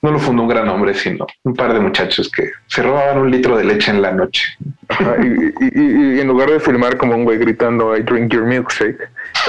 [0.00, 3.30] no lo fundó un gran hombre, sino un par de muchachos que se robaban un
[3.30, 4.44] litro de leche en la noche.
[4.88, 8.44] Ajá, y- y- y en lugar de filmar como un güey gritando I drink your
[8.44, 8.98] milkshake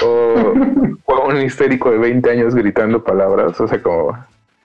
[0.02, 0.54] o,
[1.06, 4.18] o un histérico de 20 años gritando palabras, o sea, como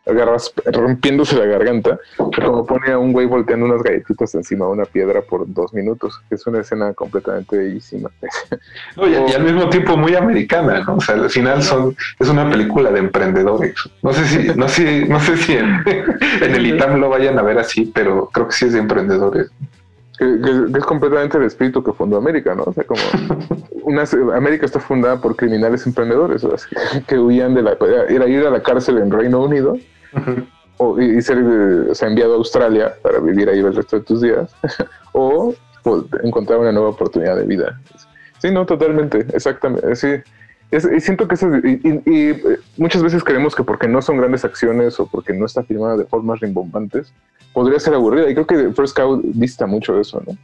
[0.09, 4.85] agarras rompiéndose la garganta, como pone a un güey volteando unas galletitas encima de una
[4.85, 8.11] piedra por dos minutos, que es una escena completamente bellísima.
[8.97, 10.97] No, y, y al mismo tiempo muy americana, ¿no?
[10.97, 13.75] O sea, al final son, es una película de emprendedores.
[14.03, 15.83] No sé si, no sé, no sé si en,
[16.43, 19.51] en el ITAM lo vayan a ver así, pero creo que sí es de emprendedores.
[20.19, 22.65] que, que- que es completamente el espíritu que fundó América, ¿no?
[22.65, 23.01] O sea, como
[23.85, 24.03] una,
[24.37, 26.45] América está fundada por criminales emprendedores,
[27.07, 27.77] que huían de la,
[28.09, 29.77] era ir a la cárcel en Reino Unido
[30.79, 33.99] o, y, y ser eh, o sea, enviado a Australia para vivir ahí el resto
[33.99, 34.55] de tus días,
[35.13, 35.55] o,
[36.23, 37.81] encontrar una nueva oportunidad de vida.
[38.41, 39.97] Sí, no, totalmente, exactamente.
[39.97, 40.09] Sí.
[40.71, 44.03] Es- y siento que eso, y, y- y, eh, muchas veces creemos que porque no
[44.03, 47.13] son grandes acciones o porque no está filmada de formas rimbombantes,
[47.55, 48.29] podría ser aburrida.
[48.31, 50.37] Y creo que First Cow dista mucho de eso, ¿no?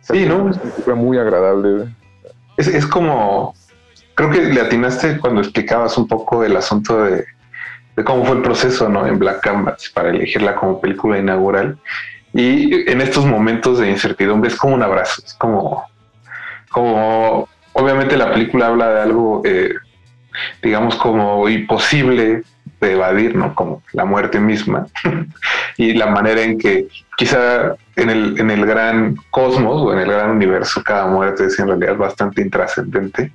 [0.00, 0.48] Sí, ¿no?
[0.50, 1.86] Es muy agradable.
[2.56, 3.52] Es, es como,
[4.14, 7.24] creo que le atinaste cuando explicabas un poco el asunto de,
[7.96, 9.06] de cómo fue el proceso ¿no?
[9.06, 11.78] en Black Canvas para elegirla como película inaugural.
[12.32, 15.84] Y en estos momentos de incertidumbre es como un abrazo, es como,
[16.70, 19.74] como obviamente la película habla de algo, eh,
[20.60, 22.42] digamos, como imposible
[22.80, 23.54] de evadir, ¿no?
[23.54, 24.86] Como la muerte misma
[25.76, 30.10] y la manera en que quizá en el, en el gran cosmos o en el
[30.10, 33.30] gran universo cada muerte es en realidad bastante intrascendente.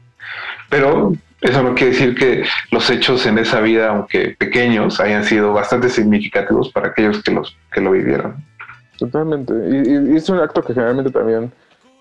[0.70, 5.54] Pero eso no quiere decir que los hechos en esa vida, aunque pequeños, hayan sido
[5.54, 8.36] bastante significativos para aquellos que, los, que lo vivieron.
[8.98, 9.54] Totalmente.
[9.54, 11.52] Y, y es un acto que generalmente también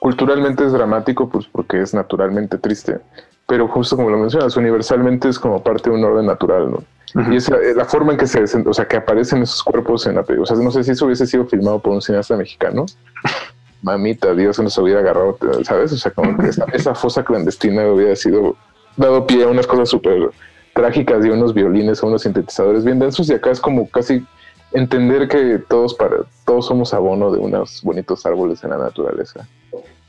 [0.00, 2.98] culturalmente es dramático, pues porque es naturalmente triste.
[3.46, 6.84] Pero justo como lo mencionas, universalmente es como parte de un orden natural, ¿no?
[7.32, 10.16] Y es la, la forma en que se, o sea, que aparecen esos cuerpos en
[10.16, 10.42] la película.
[10.42, 12.84] O sea, no sé si eso hubiese sido filmado por un cineasta mexicano.
[13.82, 15.92] Mamita, Dios nos hubiera agarrado, ¿sabes?
[15.92, 18.56] O sea, como que esa, esa fosa clandestina hubiera sido
[18.98, 20.30] dado pie a unas cosas súper
[20.74, 23.30] trágicas y unos violines, a unos sintetizadores bien densos.
[23.30, 24.24] Y acá es como casi
[24.72, 29.48] entender que todos para todos somos abono de unos bonitos árboles en la naturaleza.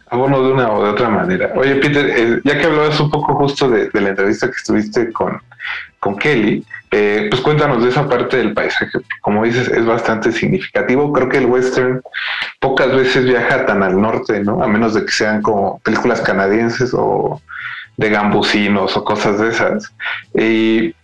[0.10, 1.54] abono de una o de otra manera.
[1.56, 5.14] Oye, Peter, eh, ya que hablabas un poco justo de, de la entrevista que estuviste
[5.14, 5.40] con,
[6.00, 9.00] con Kelly, eh, pues cuéntanos de esa parte del paisaje.
[9.22, 11.14] Como dices, es bastante significativo.
[11.14, 12.02] Creo que el western
[12.60, 14.64] pocas veces viaja tan al norte, ¿no?
[14.64, 17.40] A menos de que sean como películas canadienses o
[18.00, 19.94] de gambusinos o cosas de esas.
[20.34, 20.96] Y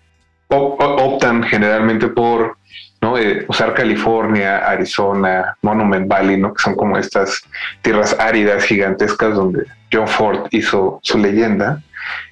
[0.47, 2.57] op- optan generalmente por
[3.01, 3.17] ¿no?
[3.17, 6.53] Eh, usar California, Arizona, Monument Valley, ¿no?
[6.53, 7.43] que son como estas
[7.81, 11.83] tierras áridas gigantescas donde John Ford hizo su leyenda.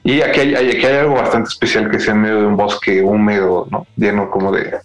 [0.04, 3.02] Y aquí hay, aquí hay algo bastante especial que sea en medio de un bosque
[3.02, 3.86] húmedo, ¿no?
[3.98, 4.78] lleno como de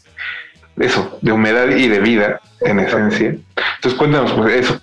[0.79, 3.29] eso, de humedad y de vida en esencia.
[3.77, 4.81] Entonces cuéntanos pues, eso,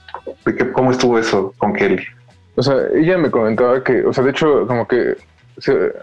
[0.73, 2.03] cómo estuvo eso con Kelly.
[2.55, 5.15] O sea, ella me comentaba que, o sea, de hecho, como que
[5.57, 5.93] se-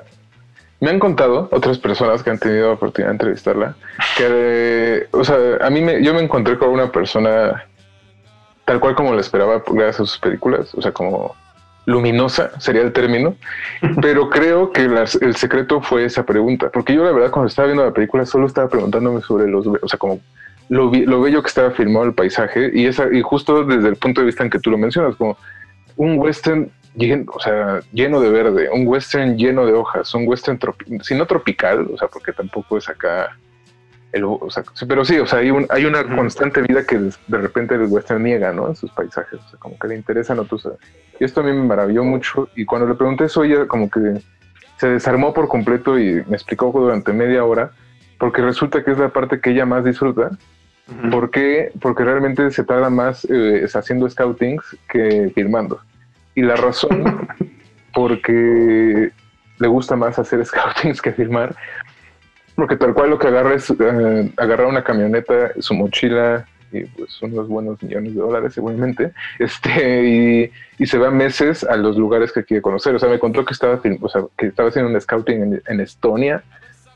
[0.80, 3.76] me han contado otras personas que han tenido oportunidad de entrevistarla,
[4.16, 7.64] que, o sea, a mí me, yo me encontré con una persona
[8.64, 11.34] tal cual como la esperaba gracias a sus películas, o sea, como
[11.86, 13.34] luminosa sería el término,
[14.02, 17.66] pero creo que las- el secreto fue esa pregunta, porque yo la verdad cuando estaba
[17.66, 20.20] viendo la película solo estaba preguntándome sobre los, o sea, como
[20.68, 24.20] lo, lo bello que estaba filmado el paisaje y esa y justo desde el punto
[24.20, 25.36] de vista en que tú lo mencionas, como
[25.96, 30.58] un western lleno, o sea, lleno de verde, un western lleno de hojas, un western
[31.02, 33.36] si no tropical, o sea, porque tampoco es acá
[34.12, 37.12] el, o sea, pero sí, o sea, hay, un, hay una constante vida que de
[37.28, 38.68] de repente el western niega, ¿no?
[38.68, 40.68] En sus paisajes, o sea, como que le interesan otros.
[41.18, 42.48] Y esto a mí me maravilló mucho.
[42.54, 44.20] Y cuando le pregunté eso, ella como que
[44.76, 47.70] se desarmó por completo y me explicó durante media hora,
[48.18, 50.30] porque resulta que es la parte que ella más disfruta.
[51.10, 51.72] ¿Por qué?
[51.80, 55.80] Porque realmente se tarda más eh, haciendo scoutings que filmando.
[56.34, 57.28] Y la razón,
[57.94, 59.12] porque
[59.58, 61.54] le gusta más hacer scoutings que filmar,
[62.54, 67.20] porque tal cual lo que agarra es eh, agarrar una camioneta, su mochila y pues
[67.22, 72.32] unos buenos millones de dólares seguramente, este, y, y se va meses a los lugares
[72.32, 72.94] que quiere conocer.
[72.94, 75.80] O sea, me contó que estaba, o sea, que estaba haciendo un scouting en, en
[75.80, 76.42] Estonia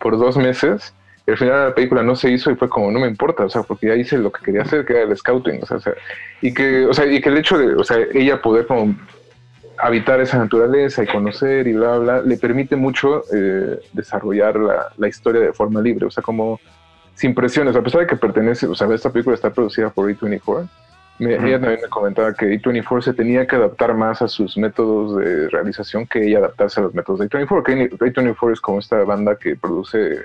[0.00, 0.92] por dos meses.
[1.26, 3.48] Y al final la película no se hizo y fue como, no me importa, o
[3.48, 5.80] sea, porque ya hice lo que quería hacer, que era el scouting, o sea, o
[5.80, 5.94] sea,
[6.40, 8.94] y que, o sea, y que el hecho de, o sea, ella poder como
[9.78, 15.08] habitar esa naturaleza y conocer y bla, bla, le permite mucho eh, desarrollar la, la
[15.08, 16.60] historia de forma libre, o sea, como
[17.14, 20.68] sin presiones, a pesar de que pertenece, o sea, esta película está producida por A24,
[21.18, 21.46] me- Ujú.
[21.46, 25.48] ella también me comentaba que A24 se tenía que adaptar más a sus métodos de
[25.48, 29.36] realización que ella adaptarse a los métodos de A24, que A24 es como esta banda
[29.36, 30.20] que produce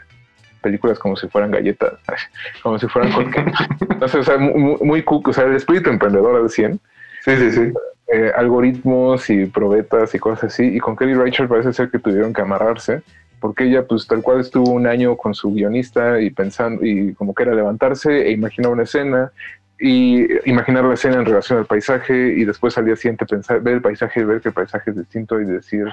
[0.62, 1.94] películas como si fueran galletas,
[2.64, 3.52] como si fueran cualquier,
[4.00, 6.80] no sé, o sea, muy, muy cool, o sea, el espíritu emprendedor al 100,
[7.24, 7.74] Sí, sí, sí.
[8.14, 10.66] eh, algoritmos y probetas y cosas así.
[10.76, 13.04] Y con Kelly Reichardt parece ser que tuvieron que amarrarse,
[13.40, 17.36] porque ella, pues tal cual estuvo un año con su guionista y pensando, y como
[17.36, 19.32] que era levantarse e imaginar una escena,
[19.80, 23.76] y imaginar la escena en relación al paisaje, y después al día siguiente pensar, ver
[23.76, 25.86] el paisaje y ver que el paisaje es distinto y decir,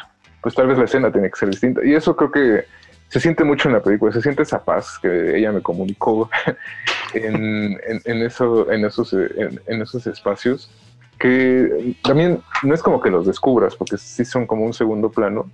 [0.42, 1.84] pues tal vez la escena tiene que ser distinta.
[1.84, 2.64] Y eso creo que
[3.08, 6.30] se siente mucho en la película, se siente esa paz que ella me comunicó
[7.14, 10.70] en, en, en eso, en, esos, en, en esos espacios
[11.18, 15.50] que también no es como que los descubras, porque sí son como un segundo plano,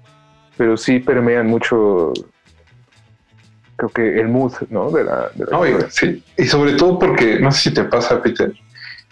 [0.56, 2.12] pero sí permean mucho,
[3.76, 4.90] creo que el mood, ¿no?
[4.90, 8.52] De la, de sí, y sobre todo porque, no sé si te pasa, Peter,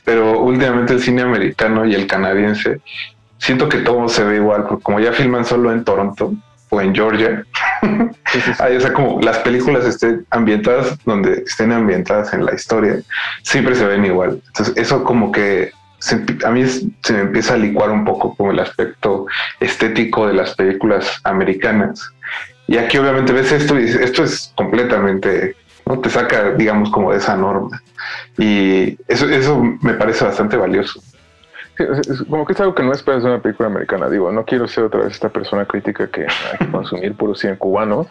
[0.04, 2.80] pero últimamente el cine americano y el canadiense,
[3.38, 6.34] siento que todo se ve igual, porque como ya filman solo en Toronto
[6.72, 7.44] o en Georgia,
[7.82, 8.52] Sí, sí, sí.
[8.62, 12.98] ahí, o sea, como las películas estén ambientadas donde estén ambientadas en la historia,
[13.42, 14.40] siempre se ven igual.
[14.46, 18.52] Entonces, eso como que se a mí se me empieza a licuar un poco como
[18.52, 19.26] el aspecto
[19.60, 22.10] estético de las películas americanas.
[22.66, 25.54] Y aquí obviamente ves esto y esto es completamente,
[25.84, 25.98] ¿no?
[26.00, 27.82] Te saca, digamos, como de esa norma.
[28.38, 31.02] Y eso, eso me parece bastante valioso.
[31.76, 31.84] Sí,
[32.28, 34.08] como que es algo que no esperas de una película americana.
[34.10, 37.56] Digo, no quiero ser otra vez esta persona crítica que hay que consumir puro cine
[37.56, 38.06] cubano,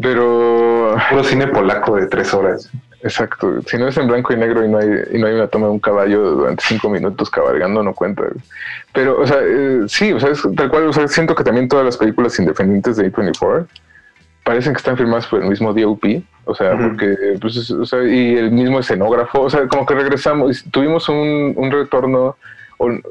[0.00, 2.70] pero Puro cine polaco de tres horas.
[3.02, 3.60] exacto.
[3.66, 5.66] Si no es en blanco y negro y no hay, y no hay una toma
[5.66, 8.24] de un caballo durante cinco minutos cabalgando, no cuenta.
[8.92, 10.88] Pero, o sea, eh, sí, o sea, es tal cual.
[10.88, 13.66] O sea, siento que también todas las películas independientes de A24
[14.44, 16.22] parecen que están firmadas por el mismo DOP.
[16.44, 19.42] O sea, porque, pues, es- o sea, y el mismo escenógrafo.
[19.42, 22.36] O sea, como que regresamos, tuvimos un, un retorno.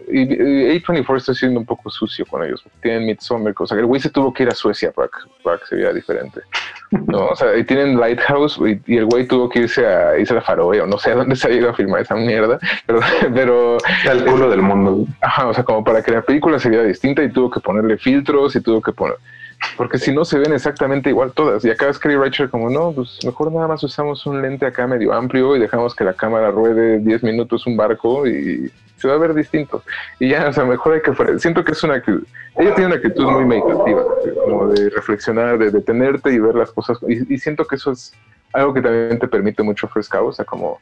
[0.09, 2.63] Y, y A24 está siendo un poco sucio con ellos.
[2.81, 5.57] Tienen Midsommar, o sea, el güey se tuvo que ir a Suecia para que, para
[5.57, 6.41] que se viera diferente.
[7.07, 10.41] No, o sea, y tienen Lighthouse y, y el güey tuvo que irse a Isla
[10.41, 12.99] Faroe o no sé a dónde se ha ido a filmar esa mierda, pero,
[13.33, 13.77] pero
[14.09, 15.05] El culo del mundo.
[15.21, 17.97] ajá, o sea, como para que la película se viera distinta y tuvo que ponerle
[17.97, 19.15] filtros y tuvo que poner,
[19.77, 21.63] porque si no se ven exactamente igual todas.
[21.63, 24.85] Y acá es Kelly Reichardt como, no, pues mejor nada más usamos un lente acá
[24.85, 28.69] medio amplio y dejamos que la cámara ruede 10 minutos un barco y
[29.01, 29.83] se va a ver distinto.
[30.19, 31.37] Y ya, o sea, mejor hay que fuera.
[31.39, 32.23] Siento que es una actitud,
[32.57, 34.03] ella tiene una actitud muy meditativa,
[34.43, 36.97] como de reflexionar, de detenerte y ver las cosas.
[37.07, 38.13] Y, y siento que eso es
[38.53, 40.79] algo que también te permite mucho Fresca, o sea, como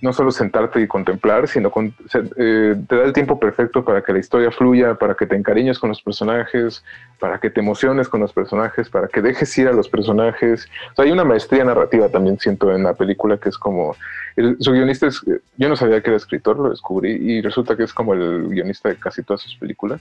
[0.00, 1.94] no solo sentarte y contemplar, sino con,
[2.36, 5.78] eh, te da el tiempo perfecto para que la historia fluya, para que te encariñes
[5.78, 6.82] con los personajes,
[7.18, 10.68] para que te emociones con los personajes, para que dejes ir a los personajes.
[10.92, 13.94] O sea, hay una maestría narrativa también siento en la película que es como,
[14.36, 15.22] el, su guionista es,
[15.56, 18.88] yo no sabía que era escritor, lo descubrí y resulta que es como el guionista
[18.88, 20.00] de casi todas sus películas.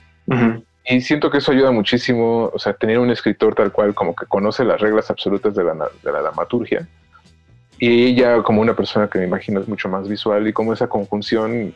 [0.86, 4.26] Y siento que eso ayuda muchísimo, o sea, tener un escritor tal cual como que
[4.26, 6.88] conoce las reglas absolutas de la, de la dramaturgia
[7.80, 10.88] y ella como una persona que me imagino es mucho más visual y como esa
[10.88, 11.74] conjunción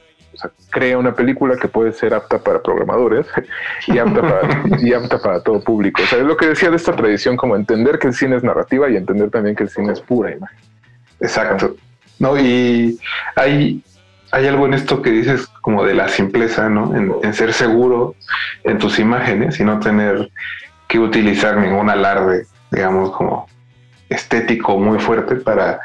[0.69, 3.25] crea una película que puede ser apta para programadores
[3.87, 6.01] y apta para, y apta para todo público.
[6.01, 8.43] O sea, es lo que decía de esta tradición, como entender que el cine es
[8.43, 10.57] narrativa y entender también que el cine es pura imagen.
[11.19, 11.75] Exacto.
[12.19, 12.99] No, y
[13.35, 13.81] hay,
[14.31, 16.93] hay algo en esto que dices como de la simpleza, ¿no?
[16.95, 18.15] En ser seguro
[18.63, 20.29] en tus imágenes y no tener
[20.87, 23.47] que utilizar ningún alarde, digamos, como
[24.13, 25.79] estético muy fuerte para,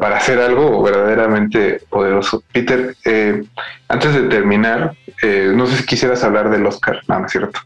[0.00, 2.42] para hacer algo verdaderamente poderoso.
[2.52, 3.42] Peter, eh,
[3.88, 7.60] antes de terminar, eh, no sé si quisieras hablar del Oscar, no, no es cierto.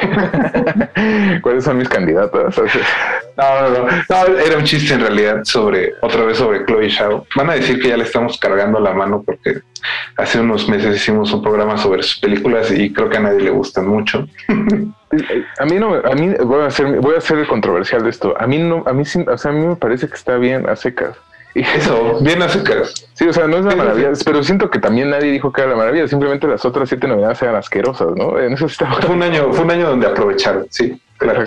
[1.42, 2.56] ¿Cuáles son mis candidatos?
[3.36, 7.26] No, no, no, era un chiste en realidad sobre, otra vez sobre Chloe Shao.
[7.36, 9.60] Van a decir que ya le estamos cargando la mano porque
[10.16, 13.50] hace unos meses hicimos un programa sobre sus películas y creo que a nadie le
[13.50, 14.26] gustan mucho.
[15.58, 18.34] A mí no, a mí voy a ser, voy a ser controversial de esto.
[18.38, 20.76] A mí no, a mí o sea, a mí me parece que está bien a
[20.76, 21.16] secas.
[21.54, 23.08] Y eso, bien a secas.
[23.14, 25.70] Sí, o sea, no es la maravilla, pero siento que también nadie dijo que era
[25.70, 28.38] la maravilla, simplemente las otras siete novedades eran asquerosas, ¿no?
[28.38, 29.00] En eso estaba...
[29.00, 31.00] Fue un año, fue un año donde aprovecharon, sí.
[31.18, 31.44] Claro.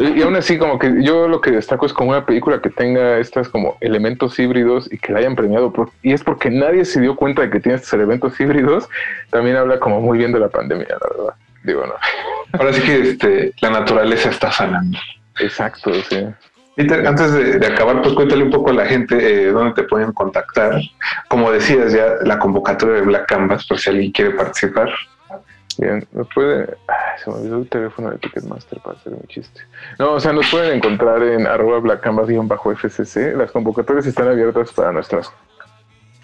[0.00, 2.70] Y, y aún así, como que yo lo que destaco es como una película que
[2.70, 5.72] tenga estas como elementos híbridos y que la hayan premiado.
[5.72, 8.88] Por, y es porque nadie se dio cuenta de que tiene estos elementos híbridos.
[9.30, 11.34] También habla como muy bien de la pandemia, la verdad.
[11.62, 11.94] Digo, no.
[12.58, 14.98] Ahora sí que este, la naturaleza está sanando.
[15.38, 16.26] Exacto, sí.
[16.74, 20.12] Peter, antes de, acabar, pues cuéntale un poco a la gente eh, dónde te pueden
[20.12, 20.80] contactar.
[21.28, 24.90] Como decías ya, la convocatoria de Black Canvas, por si alguien quiere participar.
[25.78, 26.76] Bien, me puede.
[26.88, 29.60] Ay, se me olvidó el teléfono de Ticketmaster para hacer mi chiste.
[29.98, 33.36] No, o sea, nos pueden encontrar en arroba Black Canvas-FCC.
[33.36, 35.32] Las convocatorias están abiertas para nuestras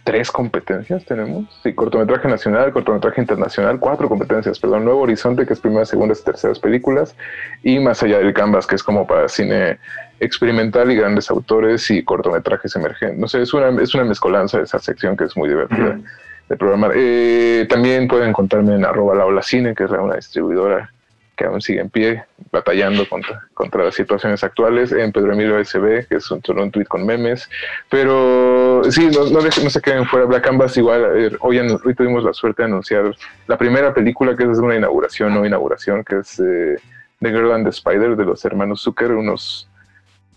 [0.09, 1.45] tres competencias tenemos.
[1.63, 4.87] Sí, cortometraje nacional, cortometraje internacional, cuatro competencias, perdón.
[4.87, 7.15] Nuevo Horizonte, que es primera, segundas y terceras películas,
[7.63, 9.79] y Más allá del Canvas, que es como para cine
[10.19, 13.19] experimental y grandes autores y cortometrajes emergentes.
[13.19, 15.93] No sé, es una, es una mezcolanza de esa sección que es muy divertida uh
[15.93, 16.05] -huh.
[16.49, 16.93] de programar.
[16.95, 20.91] Eh, también pueden encontrarme en arroba la ola cine, que es una distribuidora
[21.39, 26.09] que aún sigue en pie, batallando contra, contra las situaciones actuales, en Pedro Emilio SB,
[26.09, 27.49] que es un, solo un tweet con memes,
[27.89, 30.27] pero sí, no, no, no se queden fuera.
[30.27, 33.15] Black Canvas, igual eh, hoy, hoy, tuvimos la suerte de anunciar
[33.47, 36.77] la primera película que es una inauguración, no inauguración, que es eh,
[37.21, 39.69] The Girl and the Spider, de los hermanos Zucker, unos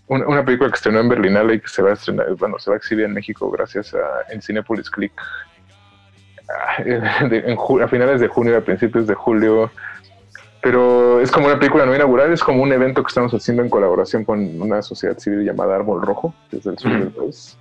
[0.06, 2.76] una, película que estrenó en Berlinale y que se va a estrenar, bueno, se va
[2.76, 5.12] a exhibir en México gracias a en Cinepolis Click
[6.84, 9.70] en, a finales de junio, a principios de julio,
[10.62, 13.68] pero es como una película no inaugural, es como un evento que estamos haciendo en
[13.68, 17.58] colaboración con una sociedad civil llamada Árbol Rojo, desde el sur del país,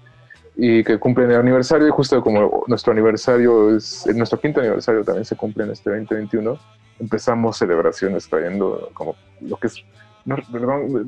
[0.56, 5.26] y que cumplen el aniversario, y justo como nuestro aniversario es, nuestro quinto aniversario también
[5.26, 6.60] se cumple en este 2021,
[7.00, 9.84] empezamos celebraciones trayendo como lo que es,
[10.24, 10.38] no,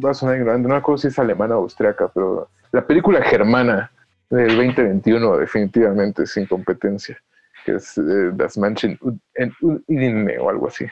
[0.04, 3.91] va a sonar ignorante, no recuerdo si es alemana o austriaca, pero la película germana
[4.32, 7.22] del 2021 definitivamente sin competencia,
[7.64, 8.98] que es eh, Das Menschen
[9.36, 10.88] en Udine o algo así.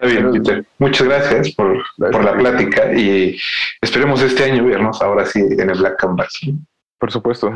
[0.00, 0.64] Está bien, Peter.
[0.78, 3.36] Muchas gracias por, gracias por la plática y
[3.80, 6.38] esperemos este año vernos ahora sí en el Black Canvas.
[6.98, 7.52] Por supuesto,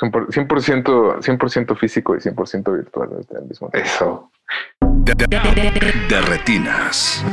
[0.00, 3.88] 100%, 100 físico y 100% virtual al mismo tiempo.
[3.88, 4.30] Eso.
[4.80, 7.24] De, de, de, de retinas.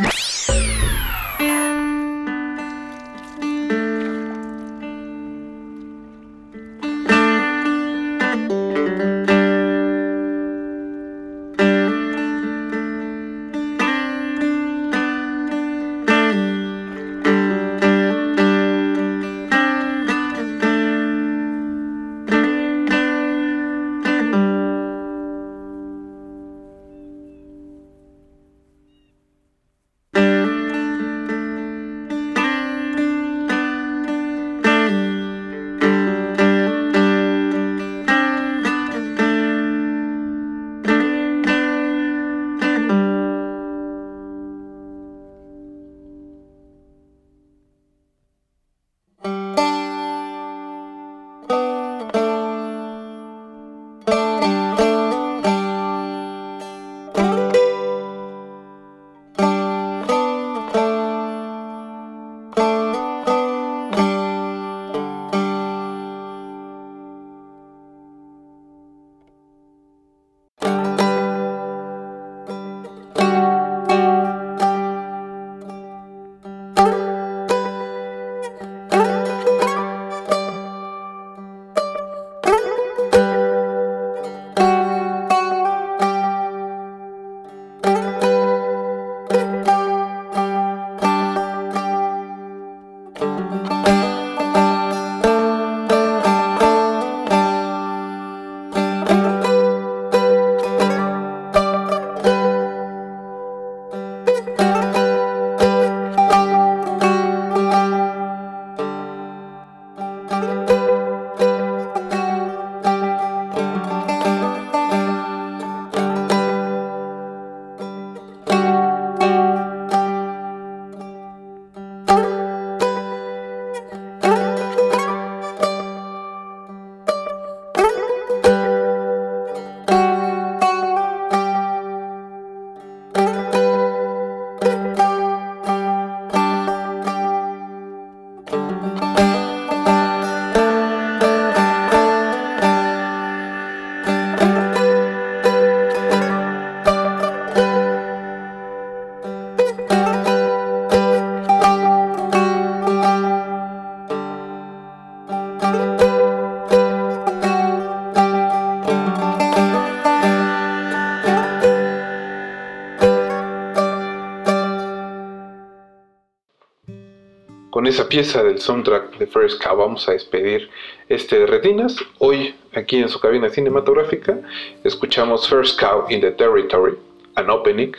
[167.98, 170.70] Esa pieza del soundtrack de First Cow vamos a despedir
[171.10, 171.95] este de Retinas.
[172.20, 174.39] Hoy, aquí en su cabina cinematográfica,
[174.84, 176.95] escuchamos First Cow in the Territory,
[177.34, 177.93] An Opening,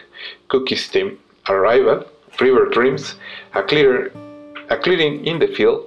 [0.47, 2.07] Cookie Steam, Arrival,
[2.39, 3.19] River Dreams,
[3.55, 4.13] A, Clear,
[4.69, 5.81] a Clearing in the Field,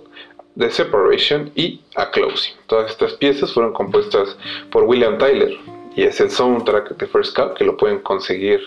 [0.58, 2.56] The Separation y A Closing.
[2.68, 4.36] Todas estas piezas fueron compuestas
[4.72, 5.58] por William Tyler
[5.96, 8.60] y es el soundtrack de First Cow que lo pueden conseguir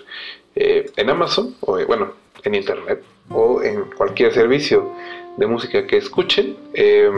[0.54, 2.14] eh, en Amazon o eh, bueno,
[2.44, 4.90] en internet o en cualquier servicio
[5.36, 6.56] de música que escuchen.
[6.74, 7.10] Eh,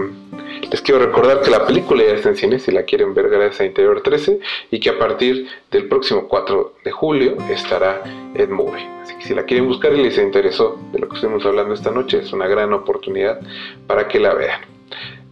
[0.71, 3.61] les quiero recordar que la película ya está en cine si la quieren ver gracias
[3.61, 4.41] a Interior 13
[4.71, 8.03] y que a partir del próximo 4 de julio estará
[8.35, 8.89] en Movie.
[9.03, 11.91] Así que si la quieren buscar y les interesó de lo que estuvimos hablando esta
[11.91, 13.41] noche, es una gran oportunidad
[13.87, 14.61] para que la vean.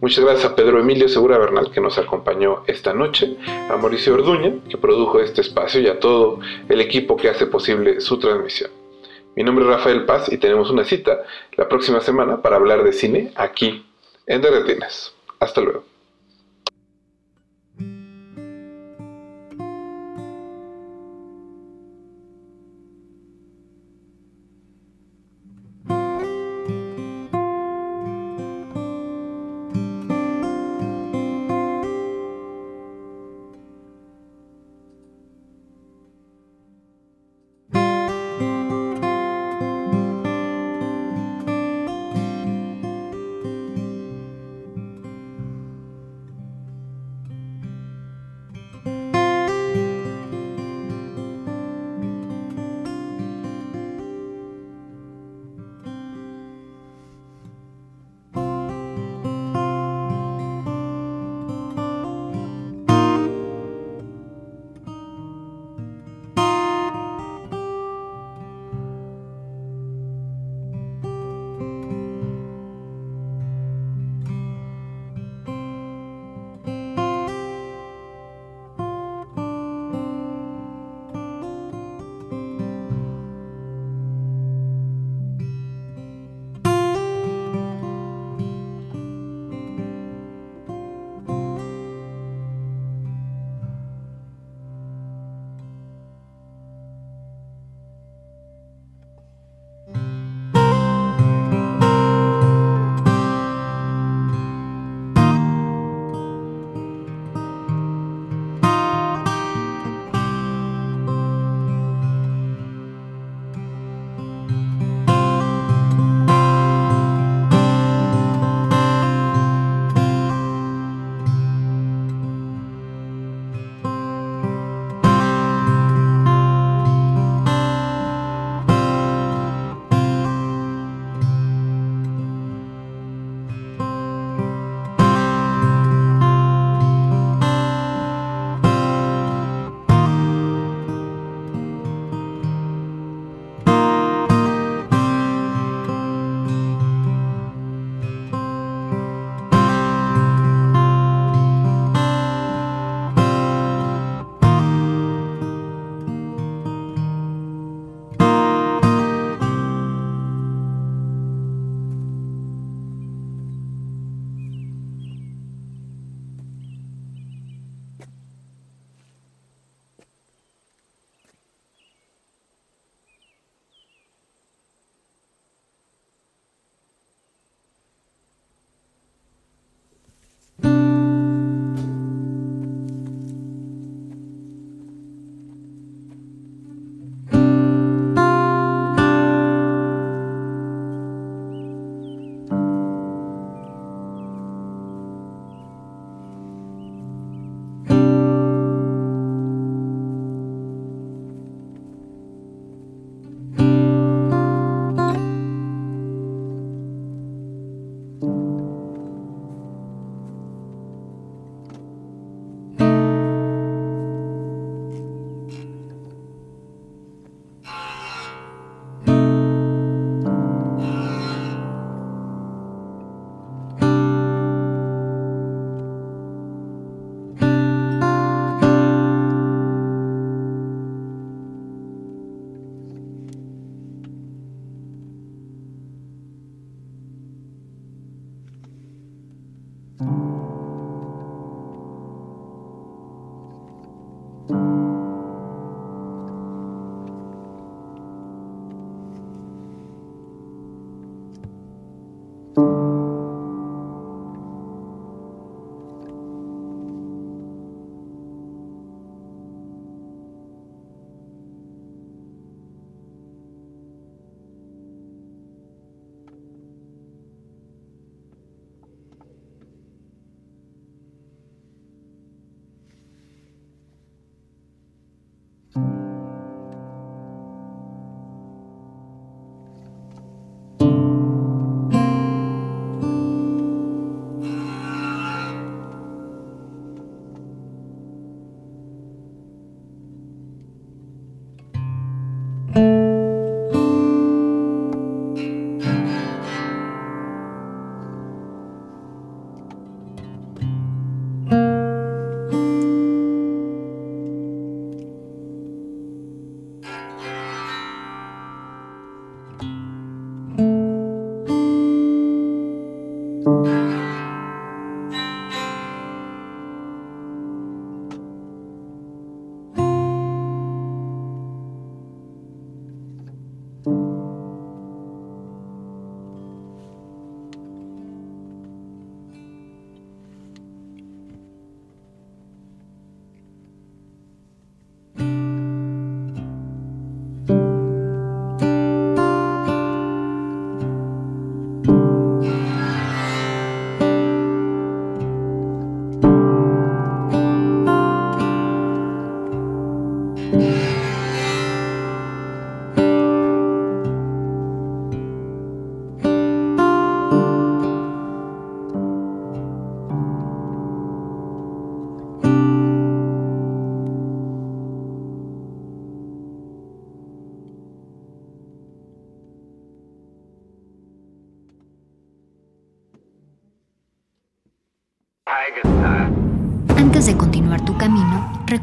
[0.01, 3.37] Muchas gracias a Pedro Emilio Segura Bernal que nos acompañó esta noche,
[3.69, 8.01] a Mauricio Orduña que produjo este espacio y a todo el equipo que hace posible
[8.01, 8.69] su transmisión.
[9.35, 11.23] Mi nombre es Rafael Paz y tenemos una cita
[11.57, 13.85] la próxima semana para hablar de cine aquí
[14.25, 15.13] en Retinas.
[15.39, 15.94] Hasta luego.